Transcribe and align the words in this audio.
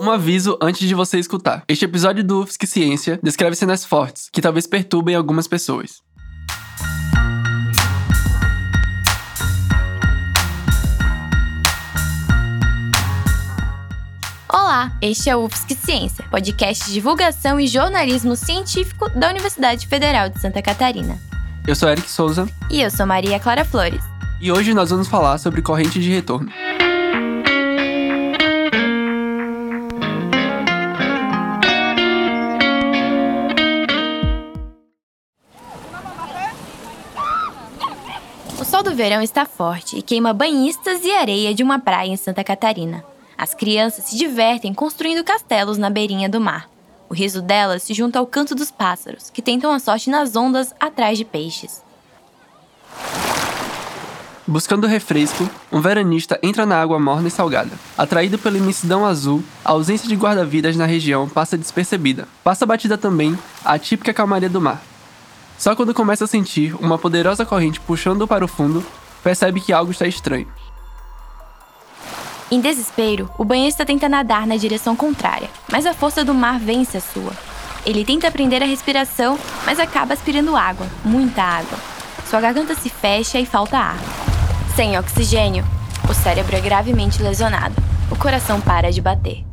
Um 0.00 0.12
aviso 0.12 0.56
antes 0.62 0.86
de 0.86 0.94
você 0.94 1.18
escutar. 1.18 1.64
Este 1.66 1.84
episódio 1.84 2.22
do 2.22 2.42
UFSC 2.42 2.68
Ciência 2.68 3.18
descreve 3.20 3.56
cenas 3.56 3.84
fortes, 3.84 4.30
que 4.32 4.40
talvez 4.40 4.64
perturbem 4.64 5.16
algumas 5.16 5.48
pessoas. 5.48 6.00
Olá, 14.48 14.96
este 15.02 15.28
é 15.28 15.34
o 15.34 15.44
UFSC 15.46 15.74
Ciência, 15.74 16.24
podcast 16.30 16.84
de 16.84 16.92
divulgação 16.92 17.58
e 17.58 17.66
jornalismo 17.66 18.36
científico 18.36 19.10
da 19.10 19.28
Universidade 19.28 19.88
Federal 19.88 20.28
de 20.28 20.40
Santa 20.40 20.62
Catarina. 20.62 21.18
Eu 21.66 21.74
sou 21.74 21.88
Eric 21.88 22.08
Souza. 22.08 22.48
E 22.70 22.80
eu 22.80 22.90
sou 22.92 23.04
Maria 23.04 23.40
Clara 23.40 23.64
Flores. 23.64 24.04
E 24.40 24.52
hoje 24.52 24.72
nós 24.72 24.90
vamos 24.90 25.08
falar 25.08 25.38
sobre 25.38 25.60
corrente 25.60 25.98
de 25.98 26.08
retorno. 26.08 26.52
Verão 38.98 39.22
está 39.22 39.46
forte 39.46 39.96
e 39.96 40.02
queima 40.02 40.32
banhistas 40.32 41.04
e 41.04 41.12
areia 41.12 41.54
de 41.54 41.62
uma 41.62 41.78
praia 41.78 42.08
em 42.08 42.16
Santa 42.16 42.42
Catarina. 42.42 43.04
As 43.36 43.54
crianças 43.54 44.06
se 44.06 44.18
divertem 44.18 44.74
construindo 44.74 45.22
castelos 45.22 45.78
na 45.78 45.88
beirinha 45.88 46.28
do 46.28 46.40
mar. 46.40 46.68
O 47.08 47.14
riso 47.14 47.40
delas 47.40 47.84
se 47.84 47.94
junta 47.94 48.18
ao 48.18 48.26
canto 48.26 48.56
dos 48.56 48.72
pássaros, 48.72 49.30
que 49.30 49.40
tentam 49.40 49.70
a 49.70 49.78
sorte 49.78 50.10
nas 50.10 50.34
ondas 50.34 50.74
atrás 50.80 51.16
de 51.16 51.24
peixes. 51.24 51.80
Buscando 54.44 54.88
refresco, 54.88 55.48
um 55.70 55.80
veranista 55.80 56.36
entra 56.42 56.66
na 56.66 56.82
água 56.82 56.98
morna 56.98 57.28
e 57.28 57.30
salgada. 57.30 57.70
Atraído 57.96 58.36
pela 58.36 58.58
imensidão 58.58 59.06
azul, 59.06 59.44
a 59.64 59.70
ausência 59.70 60.08
de 60.08 60.16
guarda-vidas 60.16 60.76
na 60.76 60.86
região 60.86 61.28
passa 61.28 61.56
despercebida. 61.56 62.26
Passa 62.42 62.66
batida 62.66 62.98
também 62.98 63.38
a 63.64 63.78
típica 63.78 64.12
calmaria 64.12 64.50
do 64.50 64.60
mar. 64.60 64.82
Só 65.58 65.74
quando 65.74 65.92
começa 65.92 66.24
a 66.24 66.28
sentir 66.28 66.72
uma 66.76 66.96
poderosa 66.96 67.44
corrente 67.44 67.80
puxando 67.80 68.28
para 68.28 68.44
o 68.44 68.48
fundo, 68.48 68.86
percebe 69.24 69.60
que 69.60 69.72
algo 69.72 69.90
está 69.90 70.06
estranho. 70.06 70.46
Em 72.48 72.60
desespero, 72.60 73.28
o 73.36 73.44
banhista 73.44 73.84
tenta 73.84 74.08
nadar 74.08 74.46
na 74.46 74.56
direção 74.56 74.94
contrária, 74.94 75.50
mas 75.70 75.84
a 75.84 75.92
força 75.92 76.24
do 76.24 76.32
mar 76.32 76.60
vence 76.60 76.96
a 76.96 77.00
sua. 77.00 77.32
Ele 77.84 78.04
tenta 78.04 78.30
prender 78.30 78.62
a 78.62 78.66
respiração, 78.66 79.36
mas 79.66 79.80
acaba 79.80 80.14
aspirando 80.14 80.56
água, 80.56 80.86
muita 81.04 81.42
água. 81.42 81.78
Sua 82.30 82.40
garganta 82.40 82.74
se 82.74 82.88
fecha 82.88 83.40
e 83.40 83.44
falta 83.44 83.78
ar. 83.78 83.98
Sem 84.76 84.96
oxigênio, 84.96 85.64
o 86.08 86.14
cérebro 86.14 86.54
é 86.56 86.60
gravemente 86.60 87.22
lesionado. 87.22 87.74
O 88.10 88.16
coração 88.16 88.60
para 88.60 88.92
de 88.92 89.02
bater. 89.02 89.44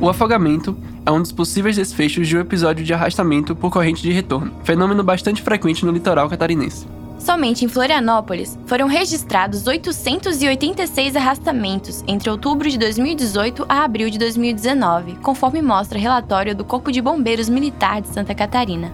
O 0.00 0.08
afogamento 0.08 0.76
é 1.04 1.10
um 1.10 1.20
dos 1.20 1.32
possíveis 1.32 1.76
desfechos 1.76 2.28
de 2.28 2.36
um 2.36 2.40
episódio 2.40 2.84
de 2.84 2.94
arrastamento 2.94 3.54
por 3.54 3.70
corrente 3.70 4.02
de 4.02 4.12
retorno, 4.12 4.52
fenômeno 4.64 5.02
bastante 5.02 5.42
frequente 5.42 5.84
no 5.84 5.92
litoral 5.92 6.28
catarinense. 6.28 6.86
Somente 7.18 7.64
em 7.64 7.68
Florianópolis 7.68 8.58
foram 8.66 8.88
registrados 8.88 9.66
886 9.66 11.14
arrastamentos 11.14 12.02
entre 12.08 12.28
outubro 12.28 12.68
de 12.68 12.76
2018 12.76 13.64
a 13.68 13.84
abril 13.84 14.10
de 14.10 14.18
2019, 14.18 15.16
conforme 15.22 15.62
mostra 15.62 15.98
relatório 15.98 16.54
do 16.54 16.64
Corpo 16.64 16.90
de 16.90 17.00
Bombeiros 17.00 17.48
Militar 17.48 18.00
de 18.00 18.08
Santa 18.08 18.34
Catarina. 18.34 18.92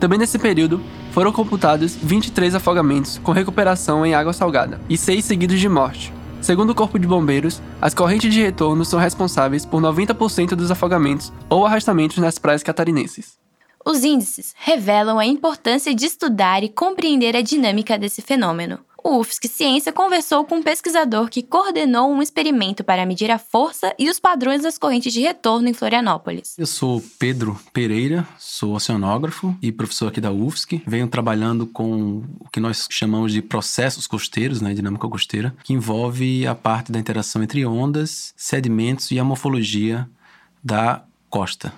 Também 0.00 0.18
nesse 0.18 0.38
período, 0.38 0.80
foram 1.12 1.32
computados 1.32 1.96
23 1.96 2.56
afogamentos 2.56 3.18
com 3.18 3.32
recuperação 3.32 4.04
em 4.04 4.14
água 4.14 4.32
salgada 4.32 4.80
e 4.88 4.96
6 4.96 5.24
seguidos 5.24 5.60
de 5.60 5.68
morte. 5.68 6.12
Segundo 6.40 6.70
o 6.70 6.74
Corpo 6.74 6.98
de 6.98 7.06
Bombeiros, 7.06 7.60
as 7.80 7.92
correntes 7.92 8.32
de 8.32 8.40
retorno 8.40 8.84
são 8.84 8.98
responsáveis 8.98 9.66
por 9.66 9.82
90% 9.82 10.50
dos 10.50 10.70
afogamentos 10.70 11.32
ou 11.50 11.66
arrastamentos 11.66 12.18
nas 12.18 12.38
praias 12.38 12.62
catarinenses. 12.62 13.36
Os 13.84 14.04
índices 14.04 14.54
revelam 14.56 15.18
a 15.18 15.26
importância 15.26 15.94
de 15.94 16.06
estudar 16.06 16.62
e 16.62 16.68
compreender 16.68 17.36
a 17.36 17.42
dinâmica 17.42 17.98
desse 17.98 18.22
fenômeno. 18.22 18.80
O 19.02 19.20
UFSC 19.20 19.48
Ciência 19.48 19.92
conversou 19.92 20.44
com 20.44 20.56
um 20.56 20.62
pesquisador 20.62 21.28
que 21.28 21.42
coordenou 21.42 22.10
um 22.12 22.20
experimento 22.20 22.82
para 22.82 23.06
medir 23.06 23.30
a 23.30 23.38
força 23.38 23.94
e 23.98 24.10
os 24.10 24.18
padrões 24.18 24.62
das 24.62 24.76
correntes 24.76 25.12
de 25.12 25.20
retorno 25.20 25.68
em 25.68 25.72
Florianópolis. 25.72 26.58
Eu 26.58 26.66
sou 26.66 27.02
Pedro 27.18 27.58
Pereira, 27.72 28.26
sou 28.38 28.74
oceanógrafo 28.74 29.56
e 29.62 29.70
professor 29.70 30.08
aqui 30.08 30.20
da 30.20 30.32
UFSC. 30.32 30.82
Venho 30.86 31.06
trabalhando 31.06 31.66
com 31.66 32.24
o 32.40 32.48
que 32.52 32.60
nós 32.60 32.88
chamamos 32.90 33.32
de 33.32 33.40
processos 33.40 34.06
costeiros, 34.06 34.60
né, 34.60 34.74
dinâmica 34.74 35.08
costeira, 35.08 35.54
que 35.62 35.72
envolve 35.72 36.46
a 36.46 36.54
parte 36.54 36.90
da 36.90 36.98
interação 36.98 37.42
entre 37.42 37.64
ondas, 37.64 38.34
sedimentos 38.36 39.10
e 39.12 39.18
a 39.18 39.24
morfologia 39.24 40.08
da 40.62 41.04
costa. 41.30 41.72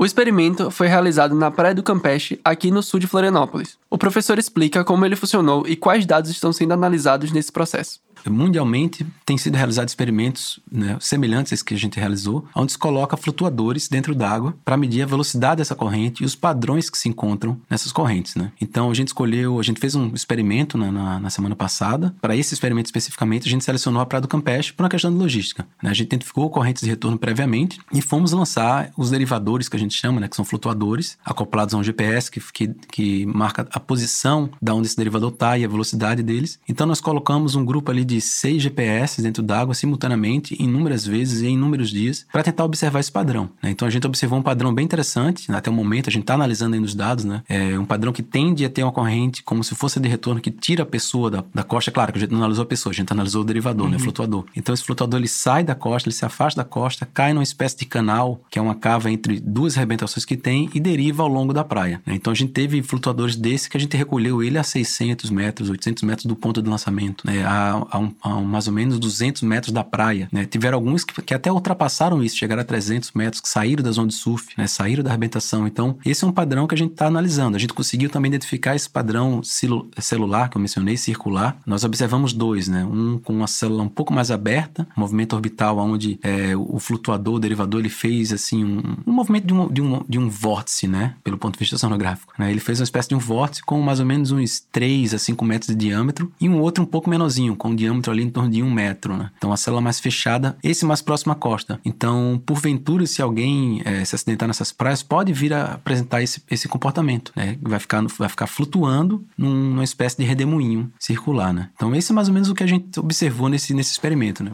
O 0.00 0.06
experimento 0.06 0.70
foi 0.70 0.86
realizado 0.86 1.34
na 1.34 1.50
Praia 1.50 1.74
do 1.74 1.82
Campeche, 1.82 2.38
aqui 2.44 2.70
no 2.70 2.84
sul 2.84 3.00
de 3.00 3.08
Florianópolis. 3.08 3.76
O 3.90 3.98
professor 3.98 4.38
explica 4.38 4.84
como 4.84 5.04
ele 5.04 5.16
funcionou 5.16 5.66
e 5.66 5.74
quais 5.74 6.06
dados 6.06 6.30
estão 6.30 6.52
sendo 6.52 6.72
analisados 6.72 7.32
nesse 7.32 7.50
processo. 7.50 7.98
Mundialmente, 8.26 9.06
tem 9.24 9.36
sido 9.36 9.56
realizados 9.56 9.92
experimentos 9.92 10.60
né, 10.70 10.96
semelhantes 11.00 11.52
a 11.52 11.54
esse 11.54 11.64
que 11.64 11.74
a 11.74 11.78
gente 11.78 11.98
realizou, 11.98 12.46
onde 12.54 12.72
se 12.72 12.78
coloca 12.78 13.16
flutuadores 13.16 13.88
dentro 13.88 14.14
d'água 14.14 14.54
para 14.64 14.76
medir 14.76 15.02
a 15.02 15.06
velocidade 15.06 15.58
dessa 15.58 15.74
corrente 15.74 16.22
e 16.22 16.26
os 16.26 16.34
padrões 16.34 16.90
que 16.90 16.98
se 16.98 17.08
encontram 17.08 17.60
nessas 17.68 17.92
correntes. 17.92 18.34
Né? 18.34 18.52
Então, 18.60 18.90
a 18.90 18.94
gente 18.94 19.08
escolheu, 19.08 19.58
a 19.58 19.62
gente 19.62 19.80
fez 19.80 19.94
um 19.94 20.08
experimento 20.14 20.78
na, 20.78 20.90
na, 20.90 21.20
na 21.20 21.30
semana 21.30 21.54
passada. 21.54 22.14
Para 22.20 22.36
esse 22.36 22.54
experimento 22.54 22.86
especificamente, 22.86 23.46
a 23.46 23.50
gente 23.50 23.64
selecionou 23.64 24.00
a 24.00 24.06
Praia 24.06 24.22
do 24.22 24.28
Campeche 24.28 24.72
por 24.72 24.82
uma 24.82 24.88
questão 24.88 25.10
de 25.10 25.18
logística. 25.18 25.66
Né? 25.82 25.90
A 25.90 25.94
gente 25.94 26.06
identificou 26.06 26.48
correntes 26.50 26.82
de 26.82 26.88
retorno 26.88 27.18
previamente 27.18 27.78
e 27.92 28.00
fomos 28.00 28.32
lançar 28.32 28.90
os 28.96 29.10
derivadores 29.10 29.68
que 29.68 29.76
a 29.76 29.78
gente 29.78 29.94
chama, 29.94 30.20
né, 30.20 30.28
que 30.28 30.36
são 30.36 30.44
flutuadores, 30.44 31.18
acoplados 31.24 31.74
a 31.74 31.78
um 31.78 31.82
GPS 31.82 32.30
que, 32.30 32.40
que, 32.52 32.68
que 32.90 33.26
marca 33.26 33.66
a 33.72 33.80
posição 33.80 34.50
da 34.60 34.74
onde 34.74 34.86
esse 34.86 34.96
derivador 34.96 35.30
está 35.32 35.58
e 35.58 35.64
a 35.64 35.68
velocidade 35.68 36.22
deles. 36.22 36.58
Então, 36.68 36.86
nós 36.86 37.00
colocamos 37.00 37.54
um 37.54 37.64
grupo 37.64 37.90
ali 37.90 38.04
de 38.04 38.17
seis 38.20 38.62
GPS 38.62 39.20
dentro 39.22 39.42
d'água 39.42 39.74
simultaneamente, 39.74 40.56
inúmeras 40.60 41.06
vezes 41.06 41.42
e 41.42 41.46
em 41.46 41.54
inúmeros 41.54 41.90
dias, 41.90 42.26
para 42.32 42.42
tentar 42.42 42.64
observar 42.64 43.00
esse 43.00 43.10
padrão. 43.12 43.50
Né? 43.62 43.70
Então 43.70 43.86
a 43.86 43.90
gente 43.90 44.06
observou 44.06 44.38
um 44.38 44.42
padrão 44.42 44.72
bem 44.72 44.84
interessante, 44.84 45.50
né? 45.50 45.58
até 45.58 45.70
o 45.70 45.72
momento 45.72 46.08
a 46.08 46.12
gente 46.12 46.22
está 46.22 46.34
analisando 46.34 46.74
ainda 46.74 46.86
os 46.86 46.94
dados, 46.94 47.24
né? 47.24 47.42
É 47.48 47.78
um 47.78 47.84
padrão 47.84 48.12
que 48.12 48.22
tende 48.22 48.64
a 48.64 48.70
ter 48.70 48.82
uma 48.82 48.92
corrente 48.92 49.42
como 49.42 49.62
se 49.64 49.74
fosse 49.74 50.00
de 50.00 50.08
retorno 50.08 50.40
que 50.40 50.50
tira 50.50 50.82
a 50.82 50.86
pessoa 50.86 51.30
da, 51.30 51.44
da 51.54 51.62
costa. 51.62 51.90
Claro 51.90 52.12
que 52.12 52.18
a 52.18 52.20
gente 52.20 52.30
não 52.30 52.38
analisou 52.38 52.62
a 52.62 52.66
pessoa, 52.66 52.92
a 52.92 52.94
gente 52.94 53.12
analisou 53.12 53.42
o 53.42 53.44
derivador, 53.44 53.86
uhum. 53.86 53.92
né? 53.92 53.96
O 53.96 54.00
flutuador. 54.00 54.44
Então 54.56 54.74
esse 54.74 54.84
flutuador 54.84 55.18
ele 55.18 55.28
sai 55.28 55.64
da 55.64 55.74
costa, 55.74 56.08
ele 56.08 56.14
se 56.14 56.24
afasta 56.24 56.62
da 56.62 56.64
costa, 56.68 57.06
cai 57.06 57.32
numa 57.32 57.42
espécie 57.42 57.76
de 57.78 57.86
canal, 57.86 58.40
que 58.50 58.58
é 58.58 58.62
uma 58.62 58.74
cava 58.74 59.10
entre 59.10 59.40
duas 59.40 59.76
arrebentações 59.76 60.24
que 60.24 60.36
tem 60.36 60.68
e 60.74 60.80
deriva 60.80 61.22
ao 61.22 61.28
longo 61.28 61.52
da 61.52 61.64
praia. 61.64 62.00
Né? 62.06 62.14
Então 62.14 62.32
a 62.32 62.36
gente 62.36 62.52
teve 62.52 62.82
flutuadores 62.82 63.36
desse 63.36 63.68
que 63.68 63.76
a 63.76 63.80
gente 63.80 63.96
recolheu 63.96 64.42
ele 64.42 64.58
a 64.58 64.62
600 64.62 65.30
metros, 65.30 65.70
800 65.70 66.02
metros 66.02 66.26
do 66.26 66.36
ponto 66.36 66.62
de 66.62 66.68
lançamento, 66.68 67.26
né? 67.26 67.44
a, 67.44 67.86
a, 67.90 67.97
um, 67.98 68.14
a 68.22 68.40
mais 68.40 68.66
ou 68.66 68.72
menos 68.72 68.98
200 68.98 69.42
metros 69.42 69.72
da 69.72 69.84
praia. 69.84 70.28
Né? 70.32 70.44
Tiveram 70.44 70.76
alguns 70.76 71.04
que, 71.04 71.20
que, 71.22 71.34
até 71.34 71.50
ultrapassaram 71.50 72.22
isso, 72.22 72.36
chegaram 72.36 72.62
a 72.62 72.64
300 72.64 73.12
metros, 73.12 73.40
que 73.40 73.48
saíram 73.48 73.82
da 73.82 73.90
zona 73.90 74.08
de 74.08 74.14
surf, 74.14 74.48
né? 74.56 74.66
saíram 74.66 75.02
da 75.02 75.10
arrebentação. 75.10 75.66
Então, 75.66 75.98
esse 76.04 76.24
é 76.24 76.26
um 76.26 76.32
padrão 76.32 76.66
que 76.66 76.74
a 76.74 76.78
gente 76.78 76.92
está 76.92 77.06
analisando. 77.06 77.56
A 77.56 77.60
gente 77.60 77.74
conseguiu 77.74 78.10
também 78.10 78.28
identificar 78.28 78.74
esse 78.74 78.88
padrão 78.88 79.42
celular 79.42 80.48
que 80.48 80.56
eu 80.56 80.60
mencionei, 80.60 80.96
circular. 80.96 81.56
Nós 81.66 81.84
observamos 81.84 82.32
dois, 82.32 82.68
né? 82.68 82.84
um 82.84 83.18
com 83.18 83.32
uma 83.32 83.46
célula 83.46 83.82
um 83.82 83.88
pouco 83.88 84.12
mais 84.12 84.30
aberta, 84.30 84.86
um 84.96 85.00
movimento 85.00 85.34
orbital 85.34 85.78
onde 85.78 86.18
é, 86.22 86.56
o 86.56 86.78
flutuador, 86.78 87.34
o 87.34 87.40
derivador, 87.40 87.80
ele 87.80 87.88
fez 87.88 88.32
assim 88.32 88.64
um, 88.64 88.82
um 89.06 89.12
movimento 89.12 89.46
de 89.46 89.54
um, 89.54 89.68
de, 89.68 89.82
um, 89.82 90.04
de 90.08 90.18
um 90.18 90.28
vórtice, 90.28 90.86
né? 90.86 91.14
pelo 91.22 91.38
ponto 91.38 91.54
de 91.54 91.58
vista 91.58 91.78
sonográfico. 91.78 92.32
Né? 92.38 92.50
Ele 92.50 92.60
fez 92.60 92.80
uma 92.80 92.84
espécie 92.84 93.08
de 93.08 93.14
um 93.14 93.18
vórtice 93.18 93.62
com 93.62 93.80
mais 93.80 94.00
ou 94.00 94.06
menos 94.06 94.30
uns 94.30 94.60
3 94.72 95.14
a 95.14 95.18
5 95.18 95.44
metros 95.44 95.68
de 95.68 95.74
diâmetro 95.74 96.32
e 96.40 96.48
um 96.48 96.60
outro 96.60 96.82
um 96.82 96.86
pouco 96.86 97.10
menorzinho, 97.10 97.56
com 97.56 97.70
um 97.70 97.74
diâmetro 97.74 97.87
ali 98.08 98.22
em 98.22 98.30
torno 98.30 98.50
de 98.50 98.62
um 98.62 98.70
metro, 98.70 99.16
né? 99.16 99.30
Então 99.36 99.52
a 99.52 99.56
célula 99.56 99.80
mais 99.80 100.00
fechada, 100.00 100.56
esse 100.62 100.84
mais 100.84 101.02
próximo 101.02 101.32
à 101.32 101.34
costa. 101.34 101.80
Então, 101.84 102.40
porventura, 102.44 103.06
se 103.06 103.20
alguém 103.22 103.82
é, 103.84 104.04
se 104.04 104.14
acidentar 104.14 104.46
nessas 104.48 104.72
praias, 104.72 105.02
pode 105.02 105.32
vir 105.32 105.52
a 105.52 105.74
apresentar 105.74 106.22
esse, 106.22 106.42
esse 106.50 106.68
comportamento, 106.68 107.32
né? 107.34 107.56
Vai 107.62 107.78
ficar, 107.78 108.02
vai 108.18 108.28
ficar 108.28 108.46
flutuando 108.46 109.24
num, 109.36 109.52
numa 109.52 109.84
espécie 109.84 110.16
de 110.16 110.24
redemoinho 110.24 110.90
circular, 110.98 111.52
né? 111.52 111.70
Então, 111.74 111.94
esse 111.94 112.12
é 112.12 112.14
mais 112.14 112.28
ou 112.28 112.34
menos 112.34 112.48
o 112.48 112.54
que 112.54 112.62
a 112.62 112.66
gente 112.66 112.98
observou 112.98 113.48
nesse, 113.48 113.74
nesse 113.74 113.92
experimento, 113.92 114.42
né? 114.42 114.52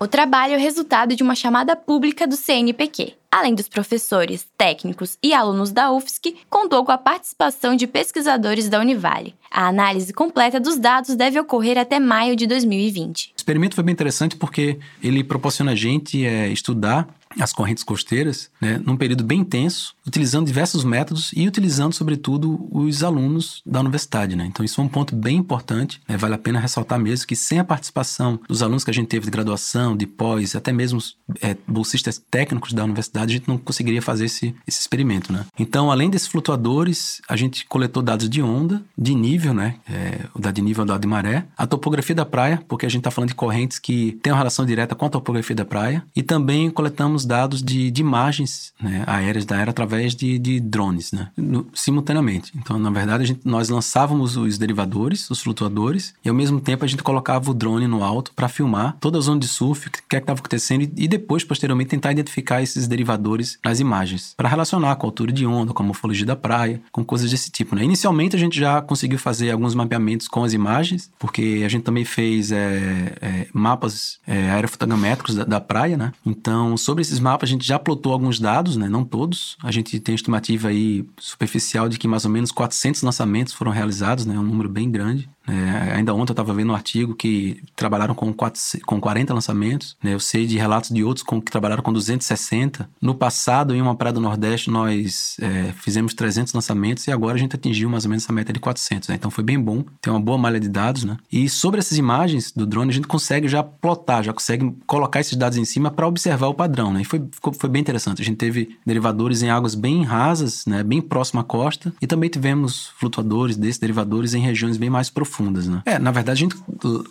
O 0.00 0.06
trabalho 0.06 0.54
é 0.54 0.56
o 0.56 0.60
resultado 0.60 1.16
de 1.16 1.22
uma 1.24 1.34
chamada 1.34 1.74
pública 1.74 2.26
do 2.26 2.36
CNPq. 2.36 3.17
Além 3.30 3.54
dos 3.54 3.68
professores, 3.68 4.46
técnicos 4.56 5.18
e 5.22 5.34
alunos 5.34 5.70
da 5.70 5.92
UFSC, 5.92 6.34
contou 6.48 6.82
com 6.84 6.92
a 6.92 6.96
participação 6.96 7.76
de 7.76 7.86
pesquisadores 7.86 8.70
da 8.70 8.80
Univale. 8.80 9.34
A 9.50 9.68
análise 9.68 10.12
completa 10.14 10.58
dos 10.58 10.78
dados 10.78 11.14
deve 11.14 11.38
ocorrer 11.38 11.76
até 11.76 12.00
maio 12.00 12.34
de 12.34 12.46
2020. 12.46 13.26
O 13.26 13.32
experimento 13.36 13.74
foi 13.74 13.84
bem 13.84 13.92
interessante 13.92 14.34
porque 14.34 14.78
ele 15.02 15.22
proporciona 15.22 15.72
a 15.72 15.76
gente 15.76 16.24
é, 16.24 16.48
estudar 16.48 17.06
as 17.38 17.52
correntes 17.52 17.84
costeiras, 17.84 18.50
né, 18.60 18.80
num 18.84 18.96
período 18.96 19.22
bem 19.22 19.40
intenso, 19.40 19.94
utilizando 20.08 20.46
diversos 20.46 20.84
métodos 20.84 21.30
e 21.34 21.46
utilizando, 21.46 21.92
sobretudo, 21.92 22.68
os 22.70 23.02
alunos 23.02 23.62
da 23.64 23.80
universidade. 23.80 24.34
Né? 24.34 24.46
Então, 24.46 24.64
isso 24.64 24.80
é 24.80 24.84
um 24.84 24.88
ponto 24.88 25.14
bem 25.14 25.36
importante. 25.36 26.00
Né? 26.08 26.16
Vale 26.16 26.34
a 26.34 26.38
pena 26.38 26.58
ressaltar 26.58 26.98
mesmo 26.98 27.26
que 27.26 27.36
sem 27.36 27.58
a 27.58 27.64
participação 27.64 28.40
dos 28.48 28.62
alunos 28.62 28.84
que 28.84 28.90
a 28.90 28.94
gente 28.94 29.08
teve 29.08 29.26
de 29.26 29.30
graduação, 29.30 29.96
de 29.96 30.06
pós, 30.06 30.56
até 30.56 30.72
mesmo 30.72 30.98
é, 31.40 31.56
bolsistas 31.66 32.20
técnicos 32.30 32.72
da 32.72 32.84
universidade, 32.84 33.34
a 33.34 33.38
gente 33.38 33.48
não 33.48 33.58
conseguiria 33.58 34.02
fazer 34.02 34.26
esse, 34.26 34.54
esse 34.66 34.80
experimento. 34.80 35.32
Né? 35.32 35.44
Então, 35.58 35.90
além 35.90 36.10
desses 36.10 36.28
flutuadores, 36.28 37.20
a 37.28 37.36
gente 37.36 37.66
coletou 37.66 38.02
dados 38.02 38.28
de 38.28 38.42
onda, 38.42 38.82
de 38.96 39.14
nível, 39.14 39.52
né? 39.52 39.76
É, 39.88 40.26
o 40.34 40.40
dado 40.40 40.54
de 40.54 40.62
nível 40.62 40.84
o 40.84 40.86
dado 40.86 41.00
de 41.00 41.06
maré, 41.06 41.44
a 41.56 41.66
topografia 41.66 42.14
da 42.14 42.24
praia, 42.24 42.62
porque 42.68 42.86
a 42.86 42.88
gente 42.88 43.00
está 43.00 43.10
falando 43.10 43.28
de 43.28 43.34
correntes 43.34 43.78
que 43.78 44.18
têm 44.22 44.32
uma 44.32 44.38
relação 44.38 44.64
direta 44.64 44.94
com 44.94 45.06
a 45.06 45.10
topografia 45.10 45.54
da 45.54 45.64
praia, 45.64 46.04
e 46.14 46.22
também 46.22 46.70
coletamos 46.70 47.24
dados 47.24 47.62
de, 47.62 47.90
de 47.90 48.00
imagens 48.00 48.72
né, 48.80 49.04
aéreas 49.06 49.44
da 49.44 49.56
era 49.56 49.70
através 49.70 49.97
de, 50.06 50.38
de 50.38 50.60
drones, 50.60 51.12
né, 51.12 51.28
no, 51.36 51.66
simultaneamente. 51.74 52.52
Então, 52.56 52.78
na 52.78 52.90
verdade, 52.90 53.22
a 53.22 53.26
gente, 53.26 53.40
nós 53.44 53.68
lançávamos 53.68 54.36
os 54.36 54.58
derivadores, 54.58 55.30
os 55.30 55.40
flutuadores, 55.40 56.14
e 56.24 56.28
ao 56.28 56.34
mesmo 56.34 56.60
tempo 56.60 56.84
a 56.84 56.88
gente 56.88 57.02
colocava 57.02 57.50
o 57.50 57.54
drone 57.54 57.86
no 57.86 58.02
alto 58.02 58.32
para 58.34 58.48
filmar 58.48 58.96
toda 59.00 59.18
a 59.18 59.20
zona 59.20 59.40
de 59.40 59.48
surf, 59.48 59.88
o 59.88 59.90
que 59.90 60.16
é 60.16 60.18
estava 60.18 60.38
acontecendo, 60.38 60.82
e, 60.82 61.04
e 61.04 61.08
depois, 61.08 61.44
posteriormente, 61.44 61.90
tentar 61.90 62.12
identificar 62.12 62.62
esses 62.62 62.86
derivadores 62.86 63.58
nas 63.64 63.80
imagens, 63.80 64.34
para 64.36 64.48
relacionar 64.48 64.96
com 64.96 65.06
a 65.06 65.08
altura 65.08 65.32
de 65.32 65.46
onda, 65.46 65.72
com 65.72 65.82
a 65.82 65.86
morfologia 65.86 66.26
da 66.26 66.36
praia, 66.36 66.80
com 66.92 67.04
coisas 67.04 67.30
desse 67.30 67.50
tipo. 67.50 67.74
Né? 67.74 67.84
Inicialmente, 67.84 68.36
a 68.36 68.38
gente 68.38 68.58
já 68.58 68.80
conseguiu 68.82 69.18
fazer 69.18 69.50
alguns 69.50 69.74
mapeamentos 69.74 70.28
com 70.28 70.44
as 70.44 70.52
imagens, 70.52 71.10
porque 71.18 71.62
a 71.64 71.68
gente 71.68 71.82
também 71.82 72.04
fez 72.04 72.52
é, 72.52 73.16
é, 73.20 73.46
mapas 73.52 74.18
é, 74.26 74.50
aerofotogramétricos 74.50 75.34
da, 75.34 75.44
da 75.44 75.60
praia, 75.60 75.96
né? 75.96 76.12
Então, 76.24 76.76
sobre 76.76 77.02
esses 77.02 77.18
mapas, 77.18 77.48
a 77.48 77.52
gente 77.52 77.66
já 77.66 77.78
plotou 77.78 78.12
alguns 78.12 78.38
dados, 78.38 78.76
né? 78.76 78.88
Não 78.88 79.04
todos. 79.04 79.56
A 79.62 79.70
gente 79.70 79.87
tem 80.00 80.14
estimativa 80.14 80.68
aí 80.68 81.06
superficial 81.18 81.88
de 81.88 81.98
que 81.98 82.08
mais 82.08 82.24
ou 82.24 82.30
menos 82.30 82.50
400 82.50 83.02
lançamentos 83.02 83.52
foram 83.52 83.70
realizados, 83.70 84.26
né? 84.26 84.38
Um 84.38 84.42
número 84.42 84.68
bem 84.68 84.90
grande. 84.90 85.30
É, 85.48 85.94
ainda 85.94 86.14
ontem 86.14 86.30
eu 86.30 86.34
estava 86.34 86.52
vendo 86.52 86.70
um 86.70 86.74
artigo 86.74 87.14
que 87.14 87.62
trabalharam 87.74 88.14
com, 88.14 88.32
quatro, 88.32 88.60
com 88.86 89.00
40 89.00 89.32
lançamentos. 89.32 89.96
Né? 90.02 90.14
Eu 90.14 90.20
sei 90.20 90.46
de 90.46 90.58
relatos 90.58 90.90
de 90.90 91.02
outros 91.02 91.24
com, 91.24 91.40
que 91.40 91.50
trabalharam 91.50 91.82
com 91.82 91.92
260. 91.92 92.88
No 93.00 93.14
passado, 93.14 93.74
em 93.74 93.80
uma 93.80 93.94
praia 93.94 94.12
do 94.12 94.20
Nordeste, 94.20 94.70
nós 94.70 95.36
é, 95.40 95.72
fizemos 95.72 96.12
300 96.12 96.52
lançamentos 96.52 97.06
e 97.06 97.12
agora 97.12 97.34
a 97.34 97.38
gente 97.38 97.56
atingiu 97.56 97.88
mais 97.88 98.04
ou 98.04 98.10
menos 98.10 98.24
essa 98.24 98.32
meta 98.32 98.52
de 98.52 98.60
400. 98.60 99.08
Né? 99.08 99.14
Então 99.14 99.30
foi 99.30 99.42
bem 99.42 99.58
bom, 99.58 99.84
tem 100.00 100.12
uma 100.12 100.20
boa 100.20 100.36
malha 100.36 100.60
de 100.60 100.68
dados. 100.68 101.04
Né? 101.04 101.16
E 101.32 101.48
sobre 101.48 101.80
essas 101.80 101.96
imagens 101.96 102.52
do 102.52 102.66
drone, 102.66 102.90
a 102.90 102.94
gente 102.94 103.06
consegue 103.06 103.48
já 103.48 103.62
plotar, 103.62 104.22
já 104.22 104.32
consegue 104.32 104.76
colocar 104.86 105.20
esses 105.20 105.36
dados 105.36 105.56
em 105.56 105.64
cima 105.64 105.90
para 105.90 106.06
observar 106.06 106.48
o 106.48 106.54
padrão. 106.54 106.92
Né? 106.92 107.02
E 107.02 107.04
foi, 107.04 107.24
foi 107.54 107.70
bem 107.70 107.80
interessante. 107.80 108.20
A 108.20 108.24
gente 108.24 108.36
teve 108.36 108.76
derivadores 108.84 109.42
em 109.42 109.50
águas 109.50 109.74
bem 109.74 110.04
rasas, 110.04 110.66
né? 110.66 110.82
bem 110.82 111.00
próximo 111.00 111.40
à 111.40 111.44
costa, 111.44 111.92
e 112.02 112.06
também 112.06 112.28
tivemos 112.28 112.88
flutuadores 112.98 113.56
desses 113.56 113.78
derivadores 113.78 114.34
em 114.34 114.40
regiões 114.40 114.76
bem 114.76 114.90
mais 114.90 115.08
profundas 115.08 115.37
profundas, 115.38 115.68
né? 115.68 115.82
É, 115.86 115.98
na 115.98 116.10
verdade 116.10 116.32
a 116.32 116.34
gente 116.34 116.56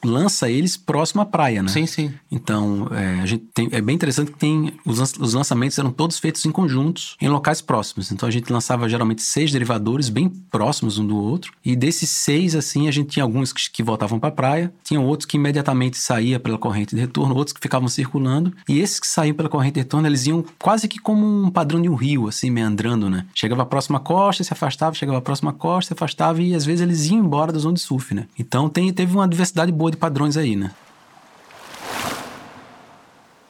lança 0.03 0.50
eles 0.50 0.75
próximo 0.75 1.21
à 1.21 1.25
praia, 1.25 1.63
né? 1.63 1.69
Sim, 1.69 1.85
sim. 1.85 2.13
Então, 2.29 2.88
é, 2.91 3.21
a 3.21 3.25
gente 3.25 3.45
tem, 3.53 3.69
é 3.71 3.81
bem 3.81 3.95
interessante 3.95 4.31
que 4.31 4.38
tem 4.38 4.74
os, 4.85 5.00
os 5.18 5.33
lançamentos 5.33 5.77
eram 5.79 5.91
todos 5.91 6.19
feitos 6.19 6.45
em 6.45 6.51
conjuntos, 6.51 7.15
em 7.21 7.29
locais 7.29 7.62
próximos. 7.62 8.12
Então 8.12 8.27
a 8.27 8.31
gente 8.31 8.51
lançava 8.51 8.89
geralmente 8.89 9.21
seis 9.21 9.51
derivadores 9.51 10.09
bem 10.09 10.29
próximos 10.29 10.97
um 10.97 11.07
do 11.07 11.18
outro, 11.18 11.53
e 11.63 11.75
desses 11.75 12.09
seis 12.09 12.56
assim 12.56 12.88
a 12.88 12.91
gente 12.91 13.09
tinha 13.09 13.24
alguns 13.24 13.53
que, 13.53 13.71
que 13.71 13.83
voltavam 13.83 14.19
para 14.19 14.29
a 14.29 14.31
praia, 14.31 14.74
tinha 14.83 15.00
outros 15.00 15.25
que 15.25 15.38
imediatamente 15.38 15.97
saía 15.97 16.39
pela 16.39 16.57
corrente 16.57 16.95
de 16.95 17.01
retorno, 17.01 17.35
outros 17.35 17.53
que 17.53 17.62
ficavam 17.62 17.88
circulando, 17.88 18.53
e 18.68 18.79
esses 18.79 19.00
que 19.00 19.07
saíam 19.07 19.35
pela 19.35 19.50
corrente 19.50 19.75
de 19.75 19.79
retorno, 19.81 20.07
eles 20.07 20.27
iam 20.27 20.44
quase 20.59 20.88
que 20.88 21.00
como 21.00 21.25
um 21.25 21.50
padrão 21.50 21.81
de 21.81 21.89
um 21.89 21.95
rio, 21.95 22.27
assim, 22.27 22.50
meandrando, 22.50 23.09
né? 23.09 23.25
Chegava 23.33 23.63
à 23.63 23.65
próxima 23.65 24.00
costa, 24.00 24.44
se 24.44 24.51
afastava, 24.51 24.95
chegava 24.95 25.18
à 25.19 25.21
próxima 25.21 25.53
costa, 25.53 25.89
se 25.89 25.94
afastava, 25.94 26.41
e 26.41 26.53
às 26.53 26.65
vezes 26.65 26.81
eles 26.81 27.06
iam 27.07 27.19
embora 27.19 27.51
da 27.51 27.59
zona 27.59 27.75
de 27.75 27.81
surf, 27.81 28.13
né? 28.13 28.16
Então 28.39 28.69
tem, 28.69 28.91
teve 28.93 29.13
uma 29.13 29.27
diversidade 29.27 29.71
boa 29.71 29.91
de 29.91 29.97
padrões 29.97 30.37
aí, 30.37 30.55
né? 30.55 30.71